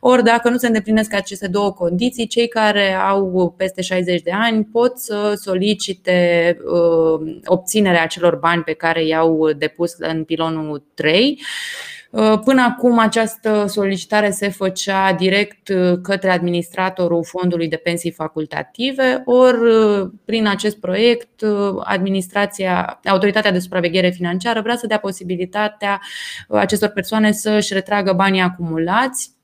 [0.00, 4.64] Ori dacă nu se îndeplinesc aceste două condiții, cei care au peste 60 de ani
[4.64, 6.56] pot să solicite
[7.44, 11.97] obținerea acelor bani pe care i-au depus în pilonul 3 Uh,
[12.44, 19.70] până acum această solicitare se făcea direct uh, către administratorul fondului de pensii facultative, ori
[19.70, 21.44] uh, prin acest proiect
[21.84, 26.00] administrația, autoritatea de supraveghere financiară vrea să dea posibilitatea
[26.48, 29.36] acestor persoane să își retragă banii acumulați,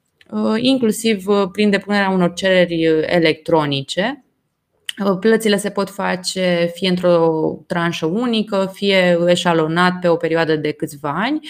[0.56, 4.24] inclusiv prin depunerea unor cereri electronice
[5.20, 11.14] Plățile se pot face fie într-o tranșă unică, fie eșalonat pe o perioadă de câțiva
[11.16, 11.48] ani.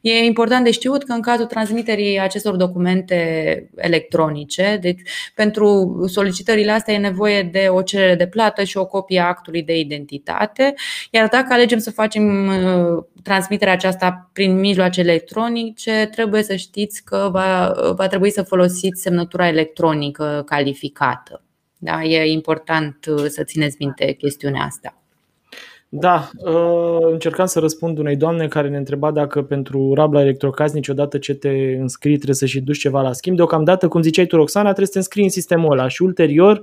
[0.00, 5.00] E important de știut că în cazul transmiterii acestor documente electronice, deci
[5.34, 9.62] pentru solicitările astea e nevoie de o cerere de plată și o copie a actului
[9.62, 10.74] de identitate,
[11.10, 17.28] iar dacă alegem să facem uh, transmiterea aceasta prin mijloace electronice, trebuie să știți că
[17.32, 21.40] va, va trebui să folosiți semnătura electronică calificată.
[21.78, 25.00] Da, e important uh, să țineți minte chestiunea asta.
[25.88, 31.18] Da, uh, încercam să răspund unei doamne care ne întreba dacă pentru rabla electrocasnici, odată
[31.18, 31.48] ce te
[31.80, 33.36] înscrii, trebuie să și duci ceva la schimb.
[33.36, 36.60] Deocamdată, cum ziceai tu, Roxana, trebuie să te înscrii în sistemul ăla și ulterior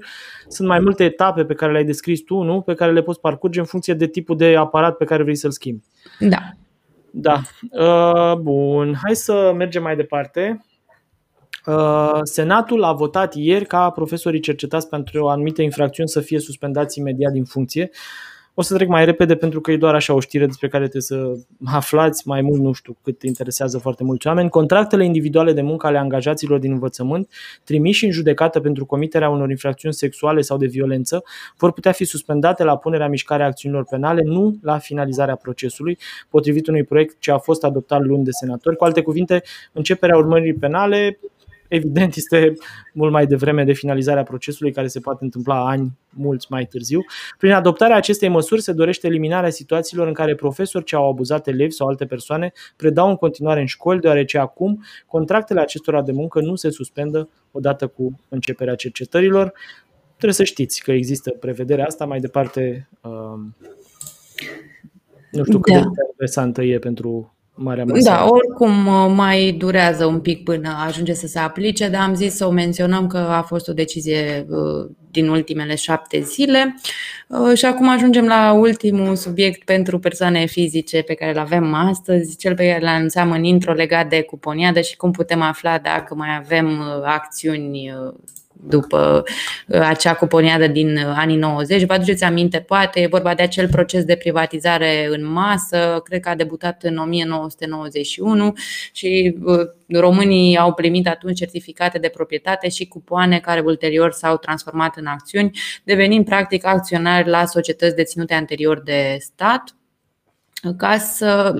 [0.47, 2.61] sunt mai multe etape pe care le-ai descris tu, nu?
[2.61, 5.51] Pe care le poți parcurge în funcție de tipul de aparat pe care vrei să-l
[5.51, 5.83] schimbi.
[6.19, 6.39] Da.
[7.11, 7.41] Da.
[7.71, 10.65] Uh, bun, hai să mergem mai departe.
[11.65, 16.99] Uh, Senatul a votat ieri ca profesorii cercetați pentru o anumită infracțiuni să fie suspendați
[16.99, 17.89] imediat din funcție.
[18.55, 21.01] O să trec mai repede pentru că e doar așa o știre despre care trebuie
[21.01, 24.49] să aflați mai mult, nu știu cât interesează foarte mulți oameni.
[24.49, 27.29] Contractele individuale de muncă ale angajaților din învățământ
[27.63, 31.23] trimiși în judecată pentru comiterea unor infracțiuni sexuale sau de violență
[31.57, 35.97] vor putea fi suspendate la punerea mișcare a acțiunilor penale, nu la finalizarea procesului,
[36.29, 38.75] potrivit unui proiect ce a fost adoptat luni de senatori.
[38.75, 41.19] Cu alte cuvinte, începerea urmării penale
[41.73, 42.53] evident este
[42.93, 47.05] mult mai devreme de finalizarea procesului care se poate întâmpla ani mulți mai târziu.
[47.37, 51.71] Prin adoptarea acestei măsuri se dorește eliminarea situațiilor în care profesori ce au abuzat elevi
[51.71, 56.55] sau alte persoane predau în continuare în școli, deoarece acum contractele acestora de muncă nu
[56.55, 59.53] se suspendă odată cu începerea cercetărilor.
[60.07, 62.89] Trebuie să știți că există prevederea asta mai departe.
[63.01, 63.55] Um,
[65.31, 65.79] nu știu cât da.
[65.79, 68.09] de interesantă e pentru Marea Masă.
[68.09, 72.35] Da, oricum uh, mai durează un pic până ajunge să se aplice, dar am zis
[72.35, 76.75] să o menționăm că a fost o decizie uh, din ultimele șapte zile.
[77.27, 82.37] Uh, și acum ajungem la ultimul subiect pentru persoane fizice pe care îl avem astăzi,
[82.37, 86.15] cel pe care l anunțam în intro legat de cuponiadă și cum putem afla dacă
[86.15, 87.93] mai avem acțiuni
[88.67, 89.23] după
[89.67, 91.85] uh, acea cuponiadă din uh, anii 90.
[91.85, 96.29] Vă aduceți aminte, poate, e vorba de acel proces de privatizare în masă, cred că
[96.29, 98.53] a debutat în 1991
[98.91, 104.97] și uh, românii au primit atunci certificate de proprietate și cupoane care ulterior s-au transformat
[104.97, 109.75] în acțiuni, devenind practic acționari la societăți deținute anterior de stat
[110.77, 111.53] ca să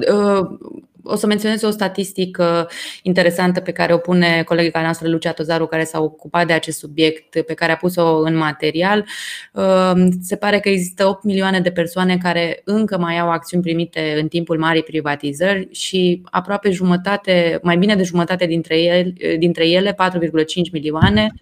[1.04, 2.70] o să menționez o statistică
[3.01, 7.41] interesantă pe care o pune colega noastră Lucia Tozaru, care s-a ocupat de acest subiect,
[7.41, 9.06] pe care a pus-o în material.
[9.54, 14.18] Ehm, se pare că există 8 milioane de persoane care încă mai au acțiuni primite
[14.22, 19.93] în timpul marii privatizări și aproape jumătate, mai bine de jumătate dintre ele, dintre ele
[19.93, 21.34] 4,5 milioane,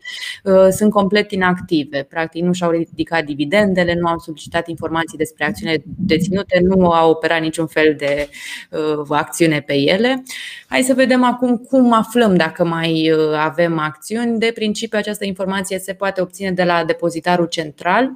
[0.43, 2.03] ehm, sunt complet inactive.
[2.09, 7.41] Practic nu și-au ridicat dividendele, nu au solicitat informații despre acțiunile deținute, nu au operat
[7.41, 8.29] niciun fel de
[8.71, 10.23] uh, acțiune acțiune pe ele.
[10.67, 14.39] Hai să vedem acum cum aflăm dacă mai uh, avem acțiuni.
[14.39, 18.11] De principiu, această informație se poate obține de la depozitarul central,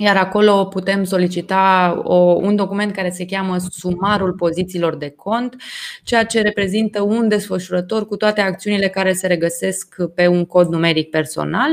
[0.00, 5.56] iar acolo putem solicita o, un document care se cheamă sumarul pozițiilor de cont,
[6.02, 11.10] ceea ce reprezintă un desfășurător cu toate acțiunile care se regăsesc pe un cod numeric
[11.10, 11.70] personal.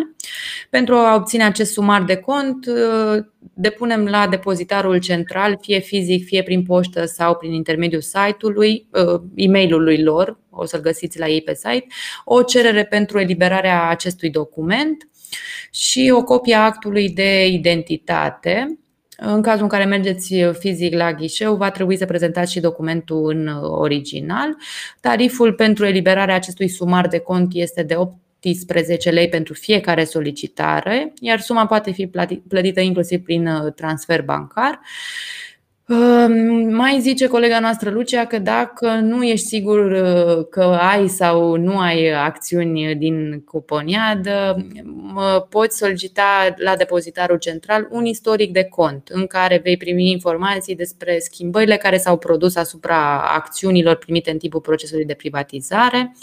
[0.70, 2.66] Pentru a obține acest sumar de cont,
[3.54, 8.88] depunem la depozitarul central, fie fizic, fie prin poștă sau prin intermediul site-ului,
[9.36, 11.88] e mail lor, o să-l găsiți la ei pe site,
[12.26, 15.08] o cerere pentru eliberarea acestui document
[15.72, 18.80] și o copie a actului de identitate.
[19.18, 23.48] În cazul în care mergeți fizic la ghișeu, va trebui să prezentați și documentul în
[23.62, 24.56] original.
[25.02, 31.40] Tariful pentru eliberarea acestui sumar de cont este de 18 lei pentru fiecare solicitare, iar
[31.40, 32.08] suma poate fi
[32.48, 34.80] plătită inclusiv prin transfer bancar.
[36.70, 41.80] Mai zice colega noastră Lucia că dacă nu ești sigur uh, că ai sau nu
[41.80, 44.66] ai acțiuni din cuponiadă,
[45.50, 51.20] poți solicita la depozitarul central un istoric de cont în care vei primi informații despre
[51.20, 56.16] schimbările care s-au produs asupra acțiunilor primite în timpul procesului de privatizare.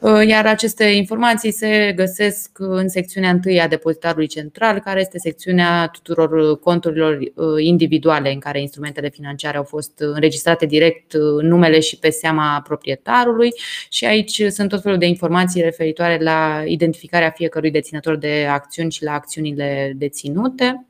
[0.00, 5.86] Uh, iar aceste informații se găsesc în secțiunea întâi a depozitarului central, care este secțiunea
[5.86, 11.98] tuturor conturilor uh, individuale în care instrumentele financiare au fost înregistrate direct uh, numele și
[11.98, 13.50] pe seama proprietarului
[13.88, 19.04] și aici sunt tot felul de informații referitoare la identificarea fiecărui deținător de acțiuni și
[19.04, 20.86] la acțiunile deținute.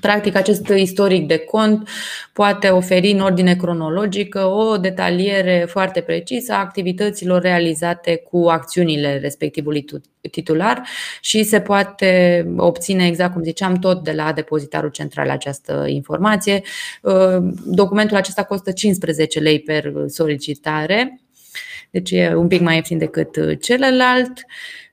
[0.00, 1.88] Practic, acest istoric de cont
[2.32, 9.84] poate oferi în ordine cronologică o detaliere foarte precisă a activităților realizate cu acțiunile respectivului
[10.30, 10.82] titular
[11.20, 16.62] și se poate obține, exact cum ziceam, tot de la depozitarul central această informație.
[17.64, 21.20] Documentul acesta costă 15 lei per solicitare,
[21.90, 24.32] deci e un pic mai ieftin decât celălalt.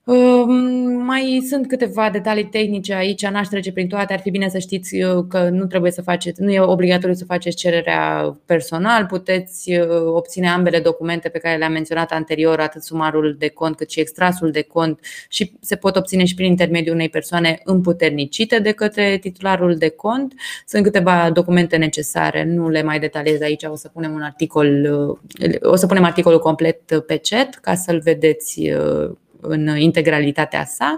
[0.06, 4.14] Mai sunt câteva detalii tehnice aici, n-aș trece prin toate.
[4.14, 7.26] Ar fi bine să știți uh, că nu trebuie să faceți, nu e obligatoriu să
[7.26, 13.36] faceți cererea personal, puteți uh, obține ambele documente pe care le-am menționat anterior, atât sumarul
[13.40, 15.00] de cont cât și extrasul de cont
[15.30, 20.34] și se pot obține și prin intermediul unei persoane împuternicite de către titularul de cont.
[20.66, 24.68] Sunt câteva documente necesare, nu le mai detaliez aici, o să punem un articol,
[25.42, 28.72] uh, o să punem articolul complet pe chat ca să-l vedeți
[29.44, 30.98] în integralitatea sa.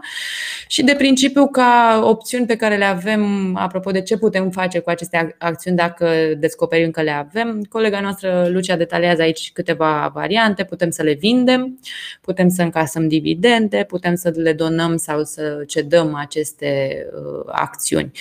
[0.68, 4.90] Și de principiu ca opțiuni pe care le avem, apropo de ce putem face cu
[4.90, 10.90] aceste acțiuni dacă descoperim că le avem, colega noastră Lucia detaliază aici câteva variante, putem
[10.90, 11.80] să le vindem,
[12.22, 18.12] putem să încasăm dividende, putem să le donăm sau să cedăm aceste uh, acțiuni.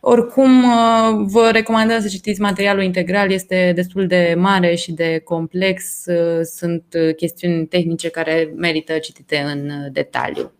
[0.00, 6.04] Oricum, uh, vă recomandăm să citiți materialul integral, este destul de mare și de complex,
[6.06, 6.84] uh, sunt
[7.16, 10.52] chestiuni tehnice care merită citite în în detaliu.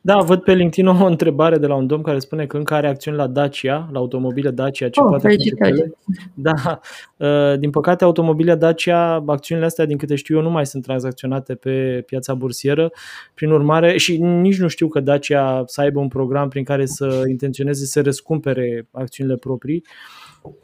[0.00, 2.88] Da, văd pe LinkedIn o întrebare de la un domn care spune că încă are
[2.88, 4.88] acțiuni la Dacia, la automobile Dacia.
[4.88, 5.92] Ce oh, poate face
[6.34, 6.80] Da,
[7.16, 11.54] uh, din păcate automobile Dacia, acțiunile astea, din câte știu eu, nu mai sunt tranzacționate
[11.54, 12.90] pe piața bursieră.
[13.34, 17.22] Prin urmare, și nici nu știu că Dacia să aibă un program prin care să
[17.28, 19.84] intenționeze să răscumpere acțiunile proprii.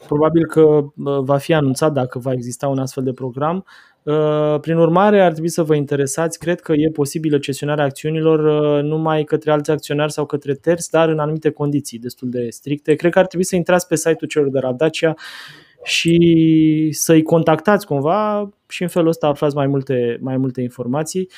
[0.06, 3.56] Probabil că uh, va fi anunțat dacă va exista un astfel de program.
[3.56, 3.91] Uh,
[4.60, 6.38] prin urmare, ar trebui să vă interesați.
[6.38, 11.08] Cred că e posibilă cesionarea acțiunilor uh, numai către alți acționari sau către terți, dar
[11.08, 12.94] în anumite condiții destul de stricte.
[12.94, 15.14] Cred că ar trebui să intrați pe site-ul celor de la Dacia
[15.84, 21.28] și să-i contactați cumva și în felul ăsta aflați mai multe, mai multe informații.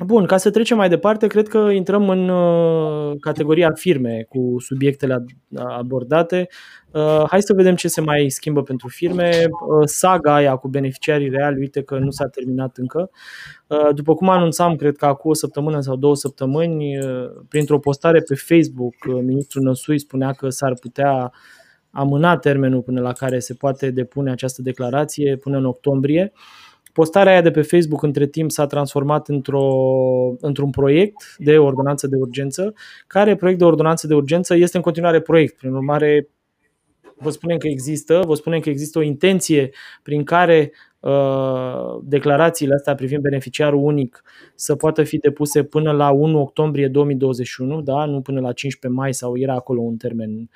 [0.00, 4.56] Uh, Bun, ca să trecem mai departe, cred că intrăm în uh, categoria firme cu
[4.58, 5.24] subiectele
[5.54, 6.48] abordate.
[6.90, 9.30] Uh, hai să vedem ce se mai schimbă pentru firme.
[9.50, 13.10] Uh, saga aia cu beneficiarii reali, uite că nu s-a terminat încă.
[13.94, 16.98] După cum anunțam, cred că acum o săptămână sau două săptămâni,
[17.48, 21.32] printr-o postare pe Facebook, ministrul Năsui spunea că s-ar putea
[21.90, 26.32] amâna termenul până la care se poate depune această declarație până în octombrie.
[26.96, 29.68] Postarea aia de pe Facebook între timp s-a transformat într-o,
[30.40, 32.74] într-un proiect de ordonanță de urgență,
[33.06, 35.56] care proiect de ordonanță de urgență este în continuare proiect.
[35.56, 36.28] Prin urmare,
[37.16, 39.70] vă spunem că există, vă spunem că există o intenție
[40.02, 44.22] prin care uh, declarațiile astea privind beneficiarul unic
[44.54, 48.04] să poată fi depuse până la 1 octombrie 2021, da?
[48.04, 50.50] nu până la 15 mai sau era acolo un termen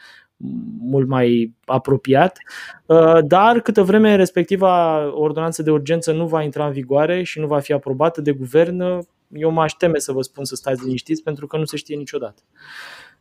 [0.80, 2.38] mult mai apropiat,
[2.86, 7.47] uh, dar câtă vreme respectiva ordonanță de urgență nu va intra în vigoare și nu
[7.47, 8.82] va fi aprobată de guvern,
[9.32, 11.97] eu mă aș teme să vă spun să stați liniștiți pentru că nu se știe
[11.97, 12.43] niciodată.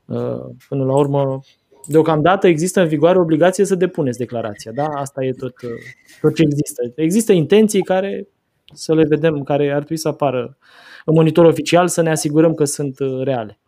[0.05, 1.39] Uh, până la urmă,
[1.87, 4.71] deocamdată există în vigoare obligație să depuneți declarația.
[4.71, 4.85] Da?
[4.85, 5.69] Asta e tot, uh,
[6.21, 6.91] tot ce există.
[6.95, 8.27] Există intenții care
[8.73, 10.57] să le vedem, care ar trebui să apară
[11.05, 13.59] în monitor oficial, să ne asigurăm că sunt reale.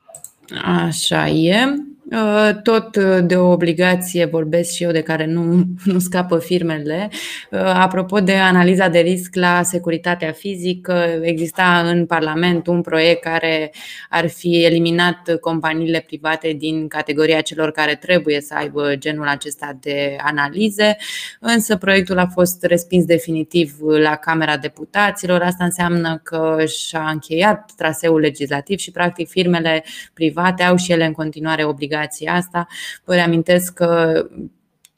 [0.64, 1.91] Așa e.
[2.12, 7.10] Uh, tot uh, de o obligație vorbesc și eu de care nu, nu scapă firmele.
[7.52, 13.72] Uh, apropo de analiza de risc la securitatea fizică, exista în Parlament un proiect care
[14.10, 20.16] ar fi eliminat companiile private din categoria celor care trebuie să aibă genul acesta de
[20.22, 20.98] analize,
[21.40, 25.42] însă proiectul a fost respins definitiv la Camera Deputaților.
[25.42, 29.84] Asta înseamnă că și-a încheiat traseul legislativ și, practic, firmele
[30.14, 32.68] private au și ele în continuare obligații obligația asta.
[33.04, 34.22] Vă reamintesc că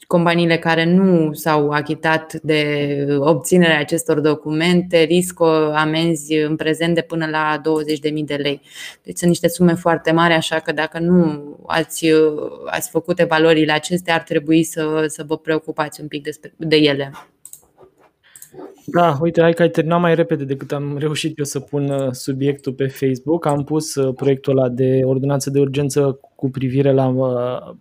[0.08, 7.26] companiile care nu s-au achitat de obținerea acestor documente riscă amenzi în prezent de până
[7.26, 8.62] la 20.000 de lei.
[9.04, 12.08] Deci sunt niște sume foarte mari, așa că dacă nu ați,
[12.66, 17.12] ați făcut evaluările acestea, ar trebui să, să vă preocupați un pic despre, de ele.
[18.86, 22.12] Da, uite, hai că ai terminat mai repede decât am reușit eu să pun uh,
[22.12, 23.46] subiectul pe Facebook.
[23.46, 27.76] Am pus uh, proiectul ăla de ordonanță de urgență cu privire la uh,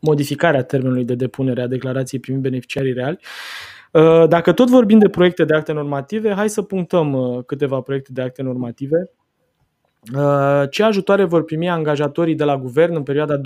[0.00, 3.18] modificarea termenului de depunere a declarației primit beneficiarii reali.
[4.28, 8.42] Dacă tot vorbim de proiecte de acte normative, hai să punctăm câteva proiecte de acte
[8.42, 9.10] normative.
[10.70, 13.40] Ce ajutoare vor primi angajatorii de la guvern în perioada 2021-2027?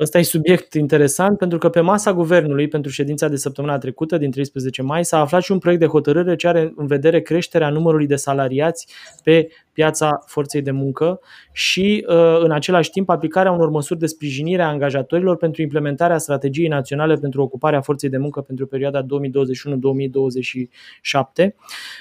[0.00, 4.30] Ăsta e subiect interesant pentru că pe masa guvernului pentru ședința de săptămâna trecută, din
[4.30, 8.06] 13 mai, s-a aflat și un proiect de hotărâre ce are în vedere creșterea numărului
[8.06, 8.86] de salariați
[9.24, 11.20] pe piața forței de muncă
[11.52, 16.68] și, uh, în același timp, aplicarea unor măsuri de sprijinire a angajatorilor pentru implementarea strategiei
[16.68, 19.06] naționale pentru ocuparea forței de muncă pentru perioada 2021-2027.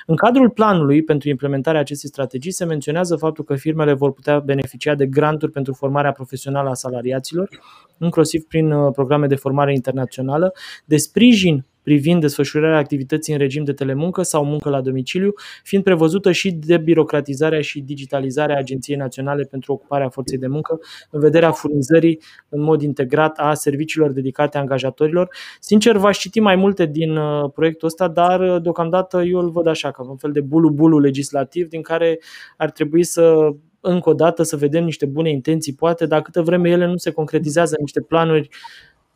[0.05, 4.95] În cadrul planului pentru implementarea acestei strategii se menționează faptul că firmele vor putea beneficia
[4.95, 7.49] de granturi pentru formarea profesională a salariaților,
[7.97, 10.53] inclusiv prin uh, programe de formare internațională,
[10.85, 16.31] de sprijin privind desfășurarea activității în regim de telemuncă sau muncă la domiciliu, fiind prevăzută
[16.31, 20.79] și debirocratizarea și digitalizarea Agenției Naționale pentru Ocuparea Forței de Muncă
[21.09, 25.35] în vederea furnizării în mod integrat a serviciilor dedicate angajatorilor.
[25.59, 29.67] Sincer, v-aș citi mai multe din uh, proiectul ăsta, dar uh, deocamdată eu îl văd
[29.67, 32.19] așa, ca un fel de bulu-bulu legislativ din care
[32.57, 36.69] ar trebui să încă o dată să vedem niște bune intenții, poate, dar câtă vreme
[36.69, 38.49] ele nu se concretizează în niște planuri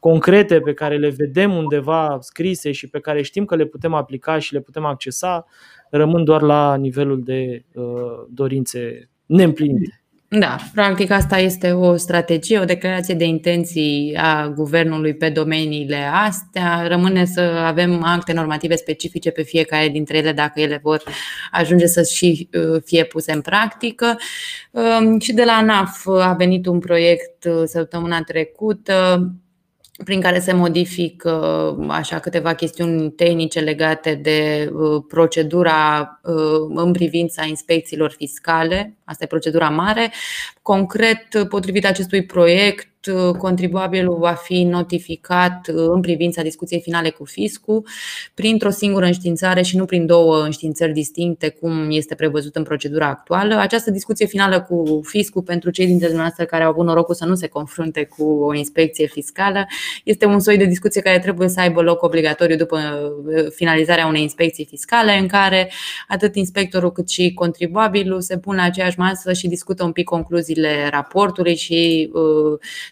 [0.09, 4.39] concrete pe care le vedem undeva scrise și pe care știm că le putem aplica
[4.39, 5.45] și le putem accesa,
[5.89, 7.83] rămân doar la nivelul de uh,
[8.29, 10.03] dorințe neîmplinite.
[10.27, 16.87] Da, practic asta este o strategie, o declarație de intenții a guvernului pe domeniile astea.
[16.87, 21.03] Rămâne să avem acte normative specifice pe fiecare dintre ele dacă ele vor
[21.51, 24.17] ajunge să și uh, fie puse în practică.
[24.71, 29.29] Um, și de la ANAF a venit un proiect uh, săptămâna trecută
[30.03, 36.35] prin care se modifică așa câteva chestiuni tehnice legate de uh, procedura uh,
[36.75, 38.97] în privința inspecțiilor fiscale.
[39.03, 40.11] Asta e procedura mare.
[40.61, 42.94] Concret, potrivit acestui proiect, Uh,
[43.37, 47.87] contribuabilul va fi notificat uh, în privința discuției finale cu fiscul
[48.33, 53.55] printr-o singură înștiințare și nu prin două înștiințări distincte, cum este prevăzut în procedura actuală.
[53.55, 57.35] Această discuție finală cu fiscul, pentru cei dintre dumneavoastră care au avut norocul să nu
[57.35, 59.65] se confrunte cu o inspecție fiscală,
[60.03, 62.77] este un soi de discuție care trebuie să aibă loc obligatoriu după
[63.25, 65.71] uh, finalizarea unei inspecții fiscale, în care
[66.07, 70.87] atât inspectorul cât și contribuabilul se pun la aceeași masă și discută un pic concluziile
[70.89, 72.09] raportului și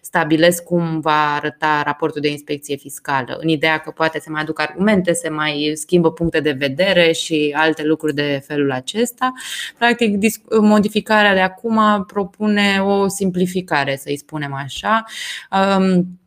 [0.05, 4.59] stabilesc cum va arăta raportul de inspecție fiscală, în ideea că poate se mai aduc
[4.59, 9.33] argumente, se mai schimbă puncte de vedere și alte lucruri de felul acesta.
[9.77, 10.17] Practic,
[10.61, 15.03] modificarea de acum propune o simplificare, să-i spunem așa
[15.51, 16.19] um,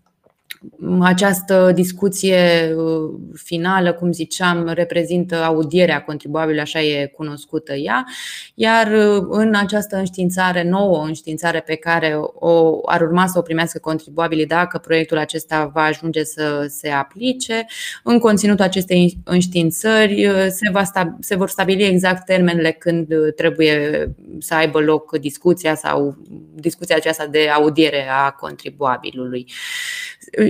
[1.01, 8.05] această discuție uh, finală, cum ziceam, reprezintă audierea contribuabilului, așa e cunoscută ea,
[8.55, 13.79] iar uh, în această înștiințare nouă, înștiințare pe care o, ar urma să o primească
[13.79, 17.67] contribuabilii dacă proiectul acesta va ajunge să se aplice,
[18.03, 24.07] în conținutul acestei înștiințări uh, se, va stab- se vor stabili exact termenele când trebuie
[24.39, 26.17] să aibă loc discuția sau
[26.55, 29.47] discuția aceasta de audiere a contribuabilului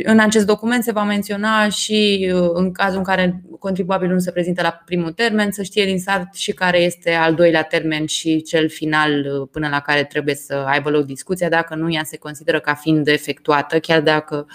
[0.02, 4.30] în acest document se va menționa și uh, în cazul în care contribuabilul nu se
[4.30, 8.42] prezintă la primul termen, să știe din start și care este al doilea termen și
[8.42, 12.16] cel final uh, până la care trebuie să aibă loc discuția, dacă nu ea se
[12.16, 14.46] consideră ca fiind efectuată, chiar dacă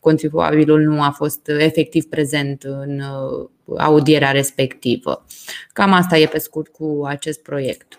[0.00, 3.48] contribuabilul nu a fost efectiv prezent în uh,
[3.78, 5.24] audierea respectivă.
[5.72, 7.98] Cam asta e pe scurt cu acest proiect.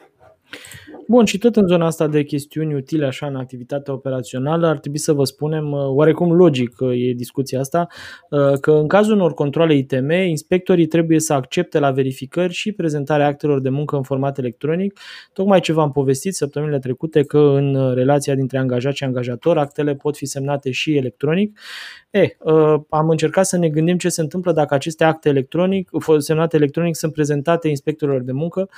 [1.09, 4.97] Bun, și tot în zona asta de chestiuni utile așa în activitatea operațională, ar trebui
[4.97, 7.87] să vă spunem, uh, oarecum logic e discuția asta,
[8.29, 13.27] uh, că în cazul unor controle ITM, inspectorii trebuie să accepte la verificări și prezentarea
[13.27, 14.99] actelor de muncă în format electronic,
[15.33, 19.95] tocmai ce v-am povestit săptămânile trecute că în uh, relația dintre angajat și angajator, actele
[19.95, 21.59] pot fi semnate și electronic.
[22.09, 22.37] E,
[22.89, 27.13] am încercat să ne gândim ce se întâmplă dacă aceste acte electronic, semnate electronic sunt
[27.13, 28.69] prezentate inspectorilor de muncă.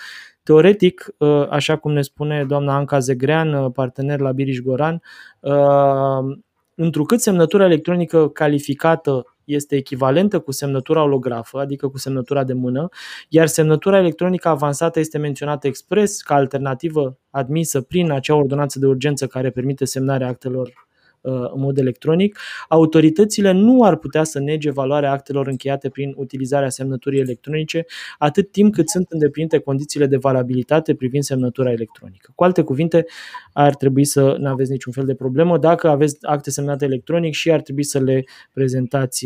[0.43, 5.01] Teoretic, uh, așa cum ne spune doamna Anca Zegrean, uh, partener la Biriș Goran,
[5.39, 6.37] uh,
[6.75, 12.89] întrucât semnătura electronică calificată este echivalentă cu semnătura holografă, adică cu semnătura de mână,
[13.29, 19.27] iar semnătura electronică avansată este menționată expres ca alternativă admisă prin acea ordonanță de urgență
[19.27, 20.88] care permite semnarea actelor
[21.21, 27.19] în mod electronic, autoritățile nu ar putea să nege valoarea actelor încheiate prin utilizarea semnăturii
[27.19, 27.85] electronice
[28.17, 32.31] atât timp cât sunt îndeplinite condițiile de valabilitate privind semnătura electronică.
[32.35, 33.05] Cu alte cuvinte,
[33.53, 35.57] ar trebui să nu aveți niciun fel de problemă.
[35.57, 39.25] Dacă aveți acte semnate electronic și ar trebui să le prezentați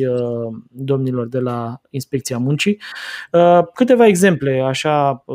[0.69, 2.81] domnilor de la Inspecția Muncii.
[3.73, 5.33] Câteva exemple, așa pe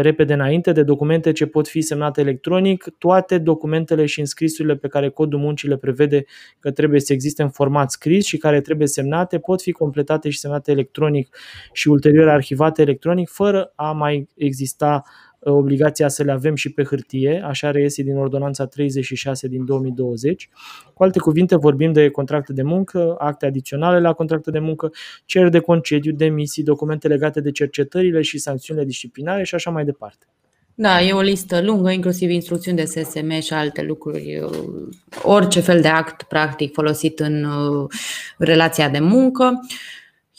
[0.00, 5.08] repede înainte de documente ce pot fi semnate electronic, toate documentele și înscrisurile pe care
[5.08, 6.24] codul muncii le prevede
[6.58, 10.38] că trebuie să existe în format scris și care trebuie semnate pot fi completate și
[10.38, 11.36] semnate electronic
[11.72, 15.04] și ulterior arhivate electronic fără a mai exista
[15.44, 20.48] obligația să le avem și pe hârtie, așa reiese din Ordonanța 36 din 2020.
[20.94, 24.92] Cu alte cuvinte, vorbim de contracte de muncă, acte adiționale la contracte de muncă,
[25.24, 30.26] cereri de concediu, demisii, documente legate de cercetările și sancțiunile disciplinare și așa mai departe.
[30.76, 34.44] Da, e o listă lungă, inclusiv instrucțiuni de SSM și alte lucruri,
[35.22, 37.90] orice fel de act practic folosit în uh,
[38.38, 39.60] relația de muncă.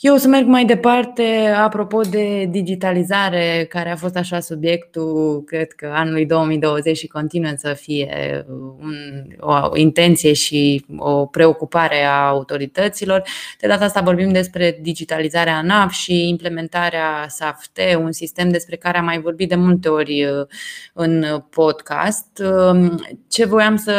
[0.00, 5.72] Eu o să merg mai departe, apropo de digitalizare, care a fost așa subiectul, cred
[5.72, 8.44] că anului 2020 și continuă să fie
[8.80, 8.94] un,
[9.40, 13.22] o intenție și o preocupare a autorităților.
[13.60, 19.04] De data asta vorbim despre digitalizarea ANAP și implementarea SAFT, un sistem despre care am
[19.04, 20.46] mai vorbit de multe ori uh,
[20.92, 22.42] în podcast.
[22.70, 23.94] Um, ce voiam să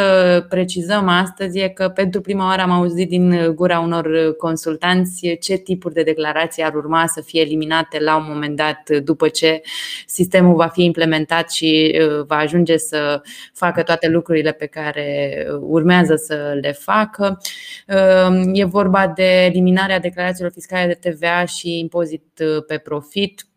[0.48, 5.86] precizăm astăzi e că pentru prima oară am auzit din gura unor consultanți ce tipuri
[5.88, 9.60] tipuri de declarații ar urma să fie eliminate la un moment dat după ce
[10.06, 13.22] sistemul va fi implementat și uh, va ajunge să
[13.54, 17.40] facă toate lucrurile pe care urmează să le facă.
[17.88, 23.47] Uh, e vorba de eliminarea declarațiilor fiscale de TVA și impozit uh, pe profit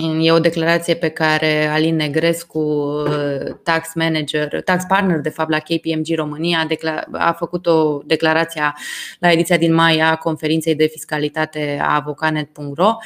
[0.00, 5.58] E o declarație pe care Alin Negrescu, uh, tax manager, tax partner de fapt la
[5.58, 6.68] KPMG România,
[7.12, 8.72] a făcut o declarație
[9.18, 12.96] la ediția din mai a conferinței de fiscalitate a avocanet.ro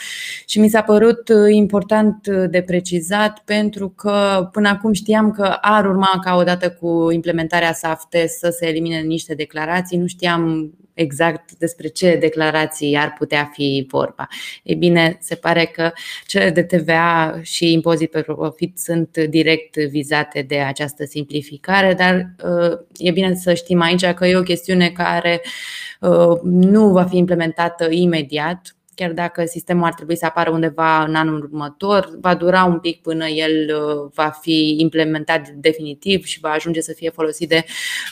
[0.46, 5.86] și mi s-a părut uh, important de precizat pentru că până acum știam că ar
[5.86, 11.88] urma ca odată cu implementarea SAFTE să se elimine niște declarații, nu știam exact despre
[11.88, 14.28] ce declarații ar putea fi vorba.
[14.62, 15.92] Ei bine, se pare că
[16.26, 22.78] cele de TVA și impozit pe profit sunt direct vizate de această simplificare, dar uh,
[22.98, 25.42] e bine să știm aici că e o chestiune care
[26.00, 31.14] uh, nu va fi implementată imediat, chiar dacă sistemul ar trebui să apară undeva în
[31.14, 36.50] anul următor, va dura un pic până el uh, va fi implementat definitiv și va
[36.50, 37.64] ajunge să fie folosit de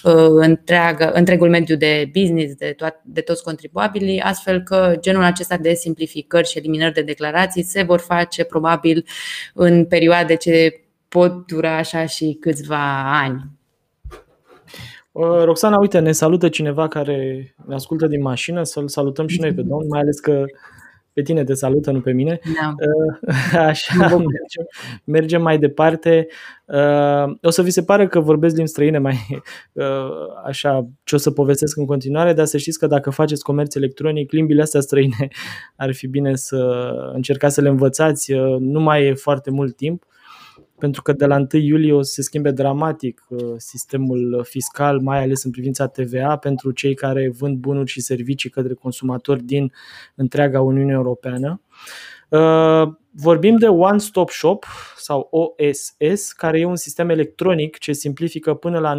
[0.02, 5.56] uh, întreagă, întregul mediu de business, de, to- de toți contribuabilii, astfel că genul acesta
[5.56, 9.06] de simplificări și eliminări de declarații se vor face probabil
[9.54, 13.50] în perioade ce pot dura așa și câțiva ani.
[15.12, 19.54] Uh, Roxana, uite, ne salută cineva care ne ascultă din mașină, să-l salutăm și noi
[19.54, 20.44] pe domn, mai ales că
[21.14, 22.38] pe tine te salută, nu pe mine.
[22.60, 22.74] Da.
[23.68, 24.66] Așa, mergem,
[25.04, 26.26] mergem mai departe.
[26.64, 29.16] Uh, o să vi se pare că vorbesc limbi străine mai
[29.72, 30.10] uh,
[30.44, 34.32] așa ce o să povestesc în continuare, dar să știți că dacă faceți comerț electronic,
[34.32, 35.28] limbile astea străine
[35.76, 38.32] ar fi bine să încercați să le învățați.
[38.58, 40.04] Nu mai e foarte mult timp
[40.84, 45.22] pentru că de la 1 iulie o să se schimbe dramatic uh, sistemul fiscal, mai
[45.22, 49.72] ales în privința TVA, pentru cei care vând bunuri și servicii către consumatori din
[50.14, 51.60] întreaga Uniune Europeană.
[52.28, 54.66] Uh, vorbim de One Stop Shop
[54.96, 58.94] sau OSS, care e un sistem electronic ce simplifică până la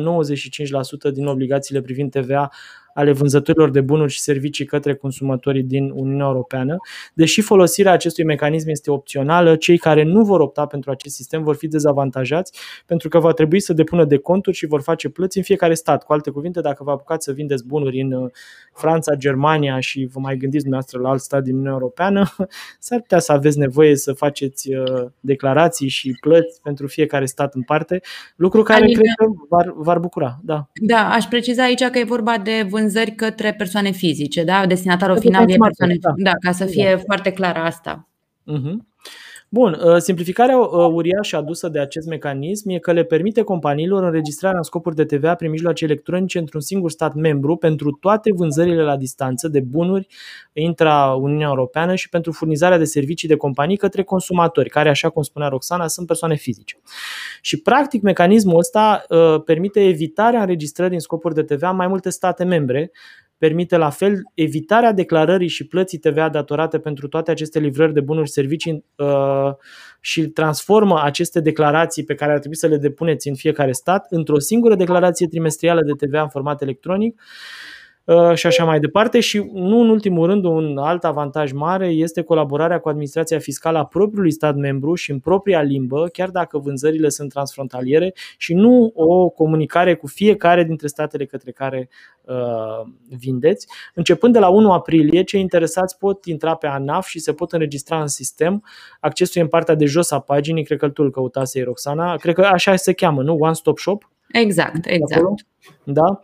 [1.10, 2.52] 95% din obligațiile privind TVA
[2.96, 6.78] ale vânzătorilor de bunuri și servicii către consumatorii din Uniunea Europeană.
[7.14, 11.56] Deși folosirea acestui mecanism este opțională, cei care nu vor opta pentru acest sistem vor
[11.56, 15.44] fi dezavantajați pentru că va trebui să depună de conturi și vor face plăți în
[15.44, 16.04] fiecare stat.
[16.04, 18.32] Cu alte cuvinte, dacă vă apucați să vindeți bunuri în uh,
[18.74, 22.36] Franța, Germania și vă mai gândiți dumneavoastră la alt stat din Uniunea Europeană,
[22.80, 27.62] s-ar putea să aveți nevoie să faceți uh, declarații și plăți pentru fiecare stat în
[27.62, 28.02] parte,
[28.36, 30.40] lucru care adică, cred că v-ar, v-ar bucura.
[30.44, 30.70] Da.
[30.74, 34.66] da, aș preciza aici că e vorba de vânzări vânzări către persoane fizice, da?
[34.66, 36.14] Destinatarul final e persoane da.
[36.16, 37.02] da, ca să fie da.
[37.06, 38.08] foarte clară asta.
[38.54, 38.95] Uh-huh.
[39.56, 44.58] Bun, uh, simplificarea uh, uriașă adusă de acest mecanism e că le permite companiilor înregistrarea
[44.58, 48.98] în scopuri de TVA prin mijloace electronice într-un singur stat membru pentru toate vânzările la
[48.98, 50.08] distanță de bunuri
[50.54, 55.48] intra-Uniunea Europeană și pentru furnizarea de servicii de companii către consumatori, care, așa cum spunea
[55.48, 56.78] Roxana, sunt persoane fizice.
[57.42, 62.10] Și, practic, mecanismul ăsta uh, permite evitarea înregistrării în scopuri de TVA în mai multe
[62.10, 62.92] state membre,
[63.38, 68.28] permite la fel evitarea declarării și plății TVA datorate pentru toate aceste livrări de bunuri
[68.28, 69.52] și servicii uh,
[70.00, 74.40] și transformă aceste declarații pe care ar trebui să le depuneți în fiecare stat într-o
[74.40, 77.22] singură declarație trimestrială de TVA în format electronic.
[77.22, 77.85] Uh,
[78.34, 82.80] și așa mai departe și nu în ultimul rând un alt avantaj mare este colaborarea
[82.80, 87.30] cu administrația fiscală a propriului stat membru și în propria limbă, chiar dacă vânzările sunt
[87.30, 91.90] transfrontaliere și nu o comunicare cu fiecare dintre statele către care
[92.22, 93.68] uh, vindeți.
[93.94, 98.02] Începând de la 1 aprilie, cei interesați pot intra pe ANAF și se pot înregistra
[98.02, 98.64] în sistem.
[99.00, 102.16] Accesul e în partea de jos a paginii, cred că tu îl căutasei, Roxana.
[102.16, 103.38] Cred că așa se cheamă, nu?
[103.40, 104.10] One Stop Shop?
[104.40, 105.22] Exact, exact.
[105.22, 105.36] Acolo?
[105.84, 106.20] Da?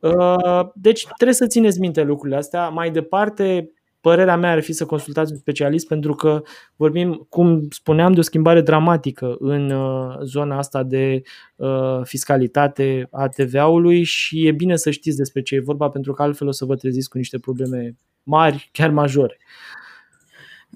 [0.00, 2.68] Uh, deci trebuie să țineți minte lucrurile astea.
[2.68, 6.42] Mai departe, părerea mea ar fi să consultați un specialist pentru că
[6.76, 11.22] vorbim, cum spuneam, de o schimbare dramatică în uh, zona asta de
[11.56, 16.22] uh, fiscalitate a TVA-ului și e bine să știți despre ce e vorba pentru că
[16.22, 19.38] altfel o să vă treziți cu niște probleme mari, chiar majore.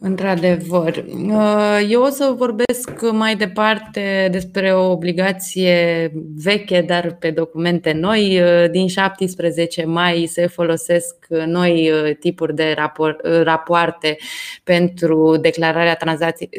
[0.00, 1.04] Într-adevăr.
[1.26, 8.40] Uh, eu o să vorbesc mai departe despre o obligație veche, dar pe documente noi.
[8.40, 12.74] Uh, din 17 mai se folosesc noi uh, tipuri de
[13.42, 14.16] rapoarte
[14.64, 15.98] pentru declararea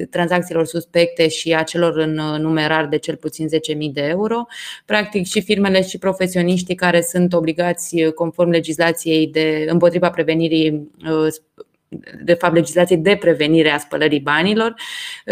[0.10, 3.52] tranzacțiilor suspecte și a celor în numerar de cel puțin 10.000
[3.94, 4.46] de euro.
[4.86, 10.92] Practic și firmele și profesioniștii care sunt obligați conform legislației de împotriva prevenirii
[12.24, 14.74] de fapt legislației de prevenire a spălării banilor,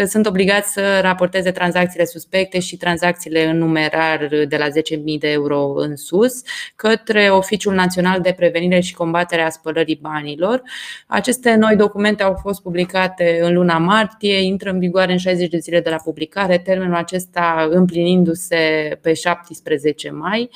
[0.06, 4.72] sunt obligați să raporteze tranzacțiile suspecte și tranzacțiile în numerar de la 10.000
[5.18, 6.42] de euro în sus
[6.76, 10.62] către Oficiul Național de Prevenire și Combatere a Spălării Banilor.
[11.06, 15.58] Aceste noi documente au fost publicate în luna martie, intră în vigoare în 60 de
[15.58, 20.50] zile de la publicare, termenul acesta împlinindu-se pe 17 mai.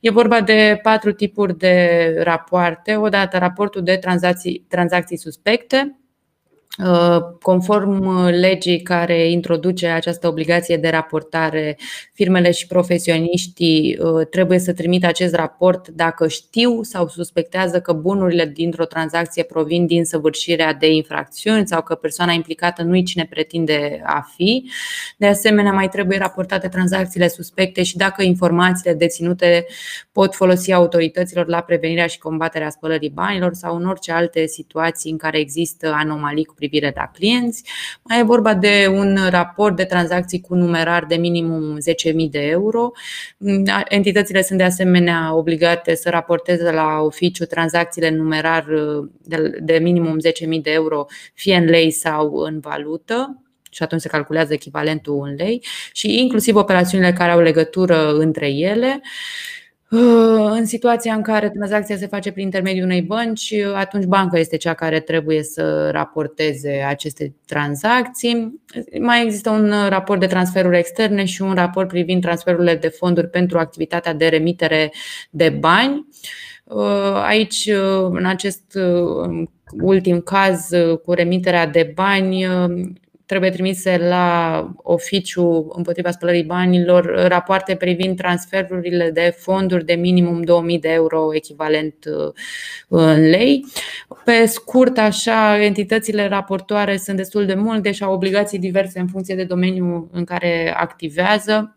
[0.00, 2.96] E vorba de patru tipuri de rapoarte.
[2.96, 6.03] Odată raportul de tranzacții, tranzacții suspecte aspecte Uh,
[7.42, 11.78] conform uh, legii care introduce această obligație de raportare,
[12.12, 18.46] firmele și profesioniștii uh, trebuie să trimită acest raport dacă știu sau suspectează că bunurile
[18.46, 24.32] dintr-o tranzacție provin din săvârșirea de infracțiuni sau că persoana implicată nu-i cine pretinde a
[24.36, 24.70] fi.
[25.16, 29.66] De asemenea, mai trebuie raportate tranzacțiile suspecte și dacă informațiile deținute
[30.12, 35.16] pot folosi autorităților la prevenirea și combaterea spălării banilor sau în orice alte situații în
[35.16, 37.64] care există anomalii cu privire la clienți.
[38.02, 42.90] Mai e vorba de un raport de tranzacții cu numerar de minimum 10.000 de euro.
[43.88, 48.66] Entitățile sunt de asemenea obligate să raporteze la oficiu tranzacțiile în numerar
[49.60, 50.16] de minimum
[50.56, 53.38] 10.000 de euro, fie în lei sau în valută
[53.70, 59.00] și atunci se calculează echivalentul în lei și inclusiv operațiunile care au legătură între ele.
[59.02, 59.63] Uh,
[60.50, 64.56] în situația în care tranzacția se face prin intermediul unei bănci, uh, atunci banca este
[64.56, 68.60] cea care trebuie să raporteze aceste tranzacții.
[69.00, 73.58] Mai există un raport de transferuri externe și un raport privind transferurile de fonduri pentru
[73.58, 74.92] activitatea de remitere
[75.30, 76.06] de bani.
[76.64, 77.70] Uh, aici,
[78.10, 78.78] în acest
[79.82, 80.68] ultim caz,
[81.04, 82.46] cu remiterea de bani,
[83.34, 90.78] trebuie trimise la oficiu împotriva spălării banilor rapoarte privind transferurile de fonduri de minimum 2000
[90.78, 92.32] de euro echivalent uh,
[92.88, 93.64] în lei.
[94.24, 99.34] Pe scurt, așa, entitățile raportoare sunt destul de multe și au obligații diverse în funcție
[99.34, 101.76] de domeniul în care activează.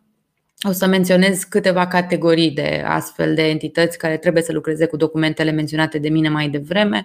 [0.61, 5.51] O să menționez câteva categorii de astfel de entități care trebuie să lucreze cu documentele
[5.51, 7.03] menționate de mine mai devreme.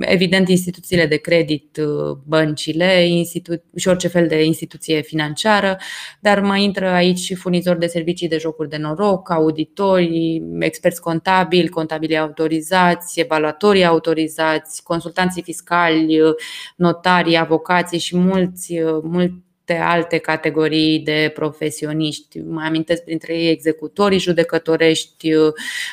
[0.00, 5.76] Evident instituțiile de credit, uh, băncile institu- și orice fel de instituție financiară,
[6.20, 11.68] dar mai intră aici și furnizori de servicii de jocuri de noroc, auditori, experți contabili,
[11.68, 16.34] contabili autorizați, evaluatorii autorizați, consultanții fiscali, uh,
[16.76, 22.38] notarii, avocații și mulți, uh, mulți multe alte categorii de profesioniști.
[22.40, 25.30] Mai amintesc printre ei executorii judecătorești,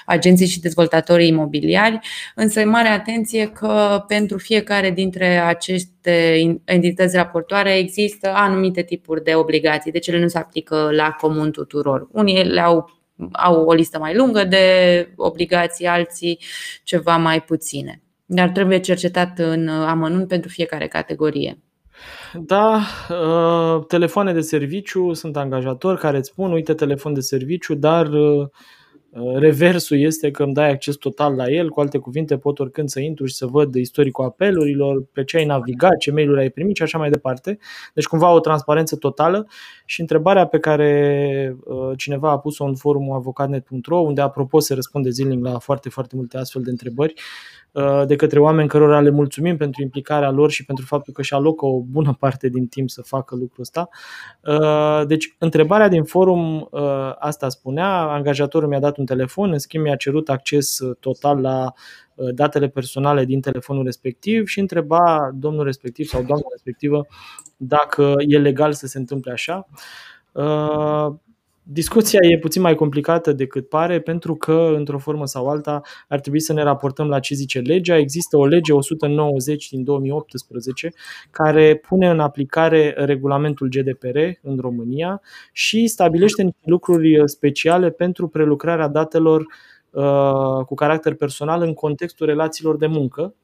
[0.05, 1.99] agenții și dezvoltatorii imobiliari,
[2.35, 9.35] însă e mare atenție că pentru fiecare dintre aceste entități raportoare există anumite tipuri de
[9.35, 12.07] obligații, deci ele nu se aplică la comun tuturor.
[12.11, 13.01] Unii le au
[13.31, 14.67] au o listă mai lungă de
[15.15, 16.39] obligații, alții
[16.83, 18.01] ceva mai puține.
[18.25, 21.57] Dar trebuie cercetat în amănunt pentru fiecare categorie.
[22.33, 28.07] Da, uh, telefoane de serviciu, sunt angajatori care îți spun, uite telefon de serviciu, dar
[28.07, 28.47] uh,
[29.13, 32.89] Uh, reversul este că îmi dai acces total la el, cu alte cuvinte pot oricând
[32.89, 36.75] să intru și să văd istoricul apelurilor, pe ce ai navigat, ce mail-uri ai primit
[36.75, 37.57] și așa mai departe.
[37.93, 39.47] Deci cumva o transparență totală
[39.85, 45.09] și întrebarea pe care uh, cineva a pus-o în forumul avocatnet.ro, unde apropo se răspunde
[45.09, 47.52] zilnic la foarte, foarte multe astfel de întrebări, Uh,
[48.05, 51.65] de către oameni cărora le mulțumim pentru implicarea lor și pentru faptul că și alocă
[51.65, 53.89] o bună parte din timp să facă lucrul ăsta.
[54.41, 59.83] Uh, deci, întrebarea din forum uh, asta spunea, angajatorul mi-a dat un telefon, în schimb
[59.83, 61.73] mi-a cerut acces total la
[62.33, 67.07] datele personale din telefonul respectiv și întreba domnul respectiv sau doamna respectivă
[67.57, 69.67] dacă e legal să se întâmple așa.
[71.65, 76.39] Discuția e puțin mai complicată decât pare pentru că, într-o formă sau alta, ar trebui
[76.39, 77.97] să ne raportăm la ce zice legea.
[77.97, 80.91] Există o lege 190 din 2018
[81.31, 88.87] care pune în aplicare regulamentul GDPR în România și stabilește niște lucruri speciale pentru prelucrarea
[88.87, 89.45] datelor
[89.89, 93.35] uh, cu caracter personal în contextul relațiilor de muncă,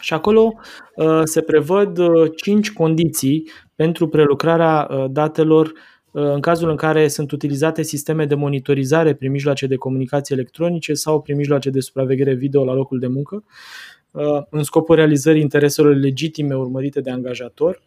[0.00, 0.54] și acolo
[0.96, 5.72] uh, se prevăd uh, cinci condiții pentru prelucrarea datelor
[6.16, 11.20] în cazul în care sunt utilizate sisteme de monitorizare prin mijloace de comunicații electronice sau
[11.20, 13.44] prin mijloace de supraveghere video la locul de muncă,
[14.10, 17.82] uh, în scopul realizării intereselor legitime urmărite de angajator.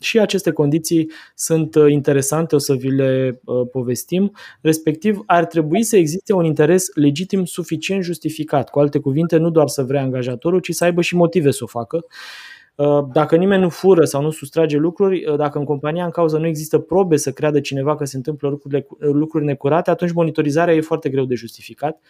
[0.00, 4.32] Și aceste condiții sunt uh, interesante, o să vi le uh, povestim.
[4.60, 8.70] Respectiv, ar trebui să existe un interes legitim suficient justificat.
[8.70, 11.66] Cu alte cuvinte, nu doar să vrea angajatorul, ci să aibă și motive să o
[11.66, 12.04] facă.
[12.74, 16.38] Uh, dacă nimeni nu fură sau nu sustrage lucruri, uh, dacă în compania în cauză
[16.38, 20.80] nu există probe să creadă cineva că se întâmplă lucruri, lucruri necurate, atunci monitorizarea e
[20.80, 22.00] foarte greu de justificat.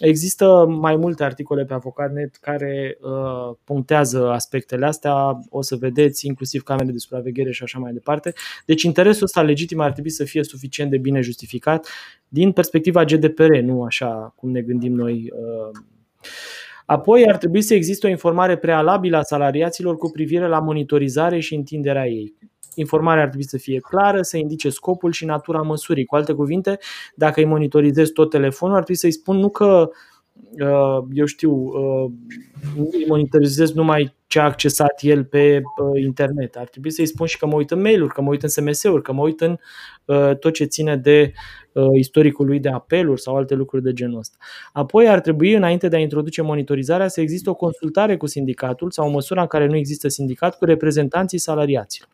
[0.00, 6.62] Există mai multe articole pe Avocat.net care uh, punctează aspectele astea, o să vedeți, inclusiv
[6.62, 8.32] camere de supraveghere și așa mai departe.
[8.66, 11.88] Deci interesul ăsta legitim ar trebui să fie suficient de bine justificat
[12.28, 15.32] din perspectiva GDPR, nu așa cum ne gândim noi.
[15.32, 15.78] Uh,
[16.86, 21.54] Apoi ar trebui să existe o informare prealabilă a salariaților cu privire la monitorizare și
[21.54, 22.34] întinderea ei.
[22.74, 26.04] Informarea ar trebui să fie clară, să indice scopul și natura măsurii.
[26.04, 26.78] Cu alte cuvinte,
[27.14, 29.96] dacă îi monitorizez tot telefonul, ar trebui să-i spun nu că uh,
[31.12, 32.10] eu știu, uh,
[32.76, 36.56] îi monitorizez numai ce a accesat el pe uh, internet.
[36.56, 39.02] Ar trebui să-i spun și că mă uit în mail-uri, că mă uit în SMS-uri,
[39.02, 39.58] că mă uit în
[40.40, 41.32] tot ce ține de
[41.76, 44.36] Uh, istoricul lui de apeluri sau alte lucruri de genul ăsta.
[44.72, 49.06] Apoi ar trebui, înainte de a introduce monitorizarea, să existe o consultare cu sindicatul sau
[49.06, 52.08] o măsură în care nu există sindicat cu reprezentanții salariaților.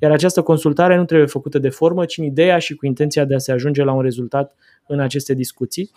[0.00, 3.34] Iar această consultare nu trebuie făcută de formă, ci în ideea și cu intenția de
[3.34, 4.54] a se ajunge la un rezultat
[4.86, 5.90] în aceste discuții.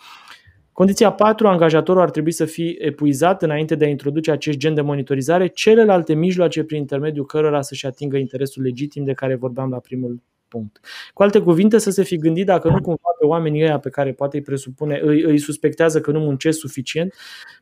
[0.78, 1.48] Condiția 4.
[1.48, 6.14] Angajatorul ar trebui să fie epuizat înainte de a introduce acest gen de monitorizare celelalte
[6.14, 10.80] mijloace prin intermediul cărora să-și atingă interesul legitim de care vorbeam la primul Punct.
[11.14, 14.12] Cu alte cuvinte, să se fi gândit dacă nu cumva pe oamenii ăia pe care
[14.12, 17.14] poate îi presupune, îi, îi suspectează că nu muncesc suficient,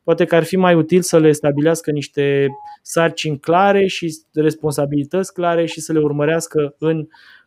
[0.02, 2.48] poate că ar fi mai util să le stabilească niște
[2.82, 7.06] sarcini clare și responsabilități clare și să le urmărească în Uh,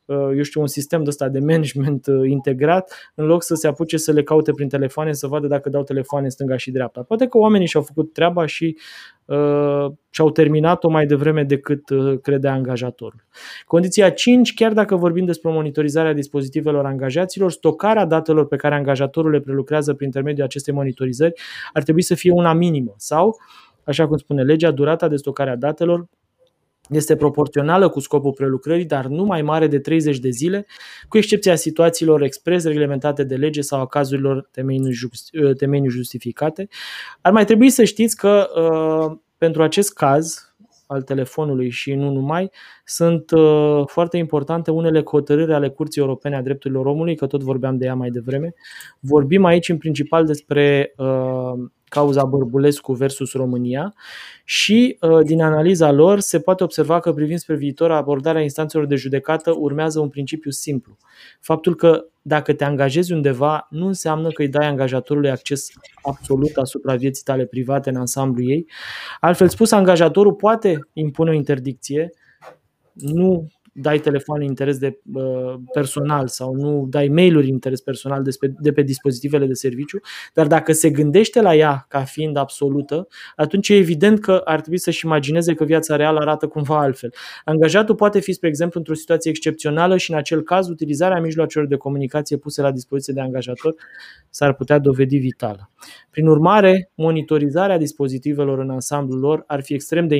[0.09, 3.97] eu știu, un sistem de ăsta de management uh, integrat, în loc să se apuce
[3.97, 7.01] să le caute prin telefoane, să vadă dacă dau telefoane în stânga și dreapta.
[7.01, 8.77] Poate că oamenii și-au făcut treaba și
[9.25, 13.25] uh, și-au terminat-o mai devreme decât uh, credea angajatorul.
[13.65, 19.39] Condiția 5, chiar dacă vorbim despre monitorizarea dispozitivelor angajaților, stocarea datelor pe care angajatorul le
[19.39, 21.33] prelucrează prin intermediul acestei monitorizări
[21.73, 23.37] ar trebui să fie una minimă sau,
[23.83, 26.07] așa cum spune legea, durata de stocare a datelor
[26.89, 30.65] este proporțională cu scopul prelucrării, dar nu mai mare de 30 de zile,
[31.07, 34.49] cu excepția situațiilor expres reglementate de lege sau a cazurilor
[35.57, 36.67] temei justificate.
[37.21, 40.53] Ar mai trebui să știți că uh, pentru acest caz,
[40.87, 42.51] al telefonului și nu numai,
[42.89, 47.77] sunt uh, foarte importante unele hotărâri ale Curții Europene a Drepturilor Omului, că tot vorbeam
[47.77, 48.53] de ea mai devreme.
[48.99, 51.53] Vorbim aici în principal despre uh,
[51.89, 53.93] cauza Bărbulescu versus România
[54.43, 58.95] și uh, din analiza lor se poate observa că privind spre viitor abordarea instanțelor de
[58.95, 60.97] judecată urmează un principiu simplu.
[61.39, 65.67] Faptul că dacă te angajezi undeva nu înseamnă că îi dai angajatorului acces
[66.01, 68.65] absolut asupra vieții tale private în ansamblu ei.
[69.19, 72.11] Altfel spus, angajatorul poate impune o interdicție,
[73.01, 73.47] nu
[73.81, 78.71] dai telefon interes de uh, personal sau nu dai mail-uri interes personal de pe, de
[78.71, 79.99] pe dispozitivele de serviciu,
[80.33, 84.79] dar dacă se gândește la ea ca fiind absolută, atunci e evident că ar trebui
[84.79, 87.13] să-și imagineze că viața reală arată cumva altfel.
[87.43, 91.75] Angajatul poate fi, spre exemplu, într-o situație excepțională și în acel caz utilizarea mijloacelor de
[91.75, 93.75] comunicație puse la dispoziție de angajator
[94.29, 95.69] s-ar putea dovedi vitală.
[96.09, 100.15] Prin urmare, monitorizarea dispozitivelor în ansamblul lor ar fi extrem de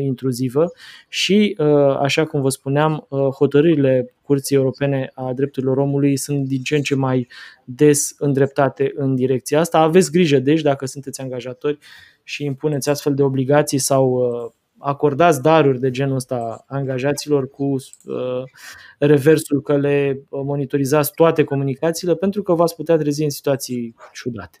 [0.00, 0.72] intruzivă
[1.08, 1.56] și,
[2.00, 6.94] așa cum vă spuneam, hotărârile Curții Europene a Drepturilor Omului sunt din ce în ce
[6.94, 7.28] mai
[7.64, 9.78] des îndreptate în direcția asta.
[9.78, 11.78] Aveți grijă, deci, dacă sunteți angajatori
[12.22, 14.22] și impuneți astfel de obligații sau
[14.78, 18.42] acordați daruri de genul ăsta angajaților cu uh,
[18.98, 24.60] reversul că le monitorizați toate comunicațiile pentru că v-ați putea trezi în situații ciudate.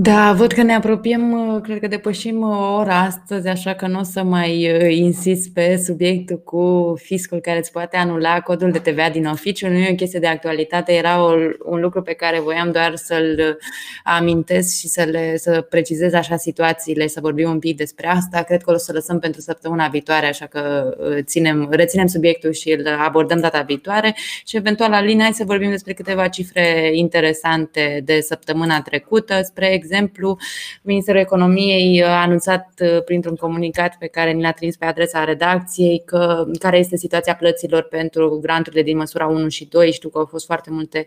[0.00, 4.02] Da, văd că ne apropiem, cred că depășim o oră astăzi, așa că nu o
[4.02, 9.10] să mai uh, insist pe subiectul cu fiscul care îți poate anula codul de TVA
[9.10, 9.68] din oficiu.
[9.68, 11.22] Nu e o chestie de actualitate, era
[11.64, 13.56] un lucru pe care voiam doar să-l uh,
[14.04, 18.42] amintesc și să, le, să precizez așa situațiile, să vorbim un pic despre asta.
[18.42, 22.70] Cred că o să lăsăm pentru săptămâna viitoare, așa că uh, ținem, reținem subiectul și
[22.70, 28.20] îl abordăm data viitoare și eventual, Alina, hai să vorbim despre câteva cifre interesante de
[28.20, 30.36] săptămâna trecută, spre exemplu,
[30.82, 36.02] Ministerul Economiei a anunțat uh, printr-un comunicat pe care ni l-a trimis pe adresa redacției
[36.04, 39.92] că, care este situația plăților pentru granturile din măsura 1 și 2.
[39.92, 41.06] Știu că au fost foarte multe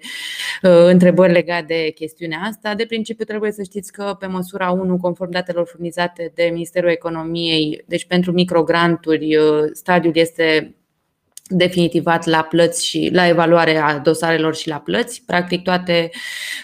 [0.61, 2.75] uh, întrebări legate de chestiunea asta.
[2.75, 7.83] De principiu trebuie să știți că pe măsura 1, conform datelor furnizate de Ministerul Economiei,
[7.87, 10.75] deci pentru microgranturi, uh, stadiul este
[11.51, 15.23] definitivat la plăți și la evaluarea dosarelor și la plăți.
[15.25, 16.09] Practic toate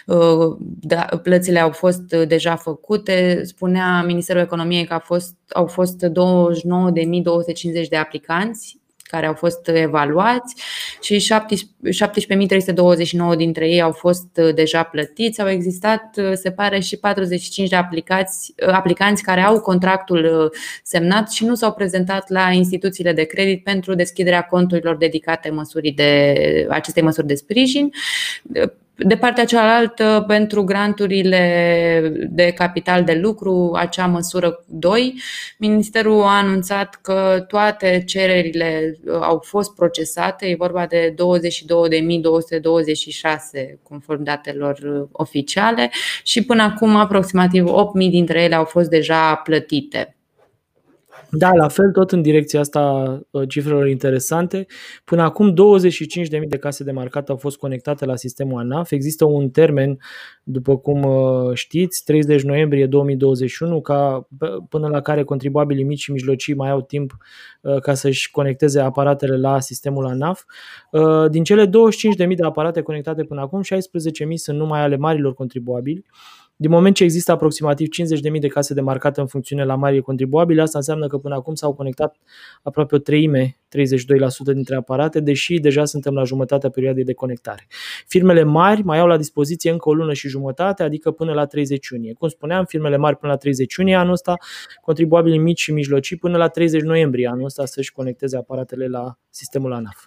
[0.06, 3.44] uh, da, plățile au fost deja făcute.
[3.44, 6.12] Spunea Ministerul Economiei că au fost, au fost 29.250
[7.88, 8.78] de aplicanți
[9.08, 10.54] care au fost evaluați
[11.00, 11.32] și
[13.32, 15.40] 17.329 dintre ei au fost uh, deja plătiți.
[15.40, 20.52] Au existat, uh, se pare, și 45 de aplicați, uh, aplicanți care au contractul
[20.82, 26.66] semnat și nu s-au prezentat la instituțiile de credit pentru deschiderea conturilor dedicate măsurii de,
[26.70, 27.90] acestei măsuri de sprijin.
[29.00, 35.14] De partea cealaltă, pentru granturile de capital de lucru, acea măsură 2,
[35.58, 41.16] Ministerul a anunțat că toate cererile uh, au fost procesate, e vorba de 22.226
[43.82, 45.90] conform datelor uh, oficiale
[46.22, 47.70] și până acum aproximativ 8.000
[48.10, 50.17] dintre ele au fost deja plătite.
[51.30, 52.80] Da, la fel, tot în direcția asta
[53.30, 54.66] uh, cifrelor interesante.
[55.04, 58.90] Până acum 25.000 de case de marcat au fost conectate la sistemul ANAF.
[58.90, 59.98] Există un termen,
[60.42, 64.28] după cum uh, știți, 30 noiembrie 2021, ca,
[64.68, 67.16] până la care contribuabilii mici și mijlocii mai au timp
[67.60, 70.44] uh, ca să-și conecteze aparatele la sistemul ANAF.
[71.30, 71.70] Din cele 25.000
[72.16, 73.68] de aparate conectate până acum, 16.000
[74.34, 76.04] sunt numai ale marilor contribuabili.
[76.60, 77.88] Din moment ce există aproximativ
[78.34, 81.54] 50.000 de case de marcat în funcțiune la mari contribuabili, asta înseamnă că până acum
[81.54, 82.16] s-au conectat
[82.62, 83.58] aproape o treime, 32%
[84.52, 87.66] dintre aparate, deși deja suntem la jumătatea perioadei de conectare.
[88.06, 91.88] Firmele mari mai au la dispoziție încă o lună și jumătate, adică până la 30
[91.88, 92.12] iunie.
[92.12, 94.36] Cum spuneam, firmele mari până la 30 iunie anul ăsta,
[94.80, 99.72] contribuabili mici și mijlocii până la 30 noiembrie anul ăsta să-și conecteze aparatele la sistemul
[99.72, 100.04] ANAF.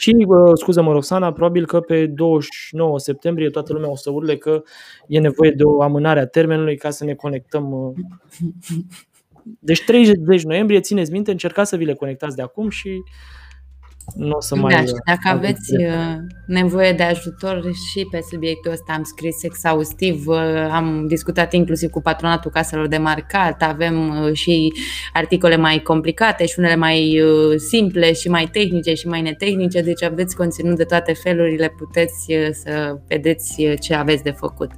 [0.00, 4.62] Și, scuză-mă, Roxana, probabil că pe 29 septembrie toată lumea o să urle că
[5.06, 7.72] e nevoie de o amânare a termenului ca să ne conectăm.
[7.72, 7.92] Uh.
[9.58, 13.02] Deci 30 noiembrie, țineți minte, încercați să vi le conectați de acum și
[14.14, 14.74] nu o să mai...
[14.74, 20.26] Da, și dacă aveți uh, nevoie de ajutor și pe subiectul ăsta am scris exhaustiv,
[20.26, 24.72] uh, am discutat inclusiv cu patronatul caselor de marcat, avem uh, și
[25.12, 27.22] articole mai complicate și unele mai
[27.56, 32.98] simple și mai tehnice și mai netehnice, deci aveți conținut de toate felurile, puteți să
[33.08, 34.70] vedeți ce aveți de făcut.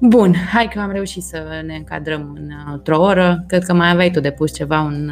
[0.00, 2.38] Bun, hai că am reușit să ne încadrăm
[2.72, 3.44] într-o oră.
[3.46, 5.10] Cred că mai aveai tu de pus ceva, un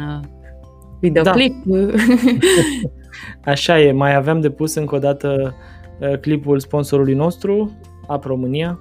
[0.99, 1.53] videoclip.
[1.65, 1.85] Da.
[3.45, 5.55] Așa e, mai aveam de pus încă o dată
[5.99, 7.71] uh, clipul sponsorului nostru,
[8.07, 8.79] Ap România.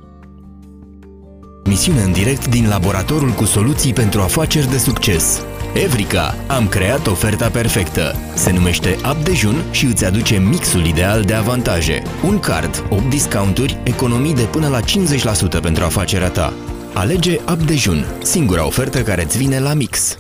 [1.65, 5.45] Misiune în direct din laboratorul cu soluții pentru afaceri de succes.
[5.75, 8.15] Evrica, am creat oferta perfectă.
[8.35, 12.03] Se numește App Dejun și îți aduce mixul ideal de avantaje.
[12.25, 16.53] Un card, 8 discounturi, economii de până la 50% pentru afacerea ta.
[16.95, 20.19] Alege App Dejun, singura ofertă care îți vine la mix.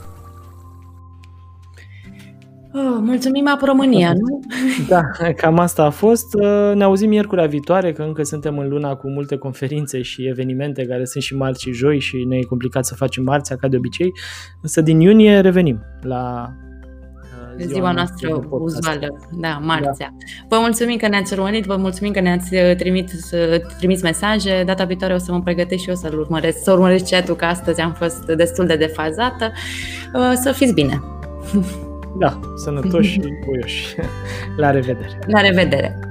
[2.72, 4.40] Oh, mulțumim, Ap România, nu?
[4.88, 5.02] Da,
[5.36, 6.34] cam asta a fost.
[6.34, 10.86] Uh, ne auzim miercurea viitoare, că încă suntem în luna cu multe conferințe și evenimente
[10.86, 13.76] care sunt și marți și joi și ne e complicat să facem marțea, ca de
[13.76, 14.12] obicei.
[14.62, 16.48] Însă din iunie revenim la
[17.22, 19.06] uh, ziua, ziua noastră uzuală,
[19.40, 20.14] da, marțea.
[20.18, 20.46] Da.
[20.48, 23.30] Vă mulțumim că ne-ați urmărit, vă mulțumim că ne-ați uh, trimis,
[23.78, 24.62] trimis mesaje.
[24.66, 27.80] Data viitoare o să mă pregătesc și eu să-l urmăresc, să urmăresc chat-ul, că astăzi
[27.80, 29.52] am fost destul de defazată.
[30.34, 31.00] Să fiți bine!
[32.18, 33.94] Da, sănătoși și voioși.
[34.56, 35.18] La revedere!
[35.26, 36.09] La revedere!